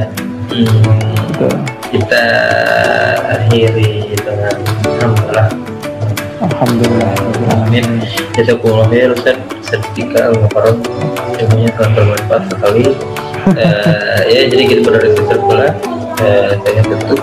[0.52, 1.60] hmm,
[1.92, 2.24] kita
[3.28, 5.75] akhiri dengan alhamdulillah
[6.50, 7.16] alhamdulillah
[7.66, 7.86] Amin.
[8.38, 9.36] Jazakumullah khair Ustaz
[9.66, 10.78] Setika Al-Mukarram
[11.36, 12.84] ilmunya sangat bermanfaat sekali.
[13.46, 15.70] Eh, ya jadi kita berada di pula
[16.18, 17.22] eh, saya tutup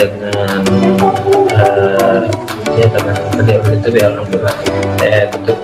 [0.00, 0.64] dengan
[1.52, 2.20] eh,
[2.80, 3.60] ya karena tadi ya
[4.08, 4.56] Alhamdulillah
[4.96, 5.60] saya tutup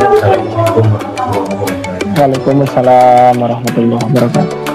[0.00, 2.16] Assalamualaikum warahmatullahi wabarakatuh.
[2.16, 4.65] Waalaikumsalam warahmatullahi wabarakatuh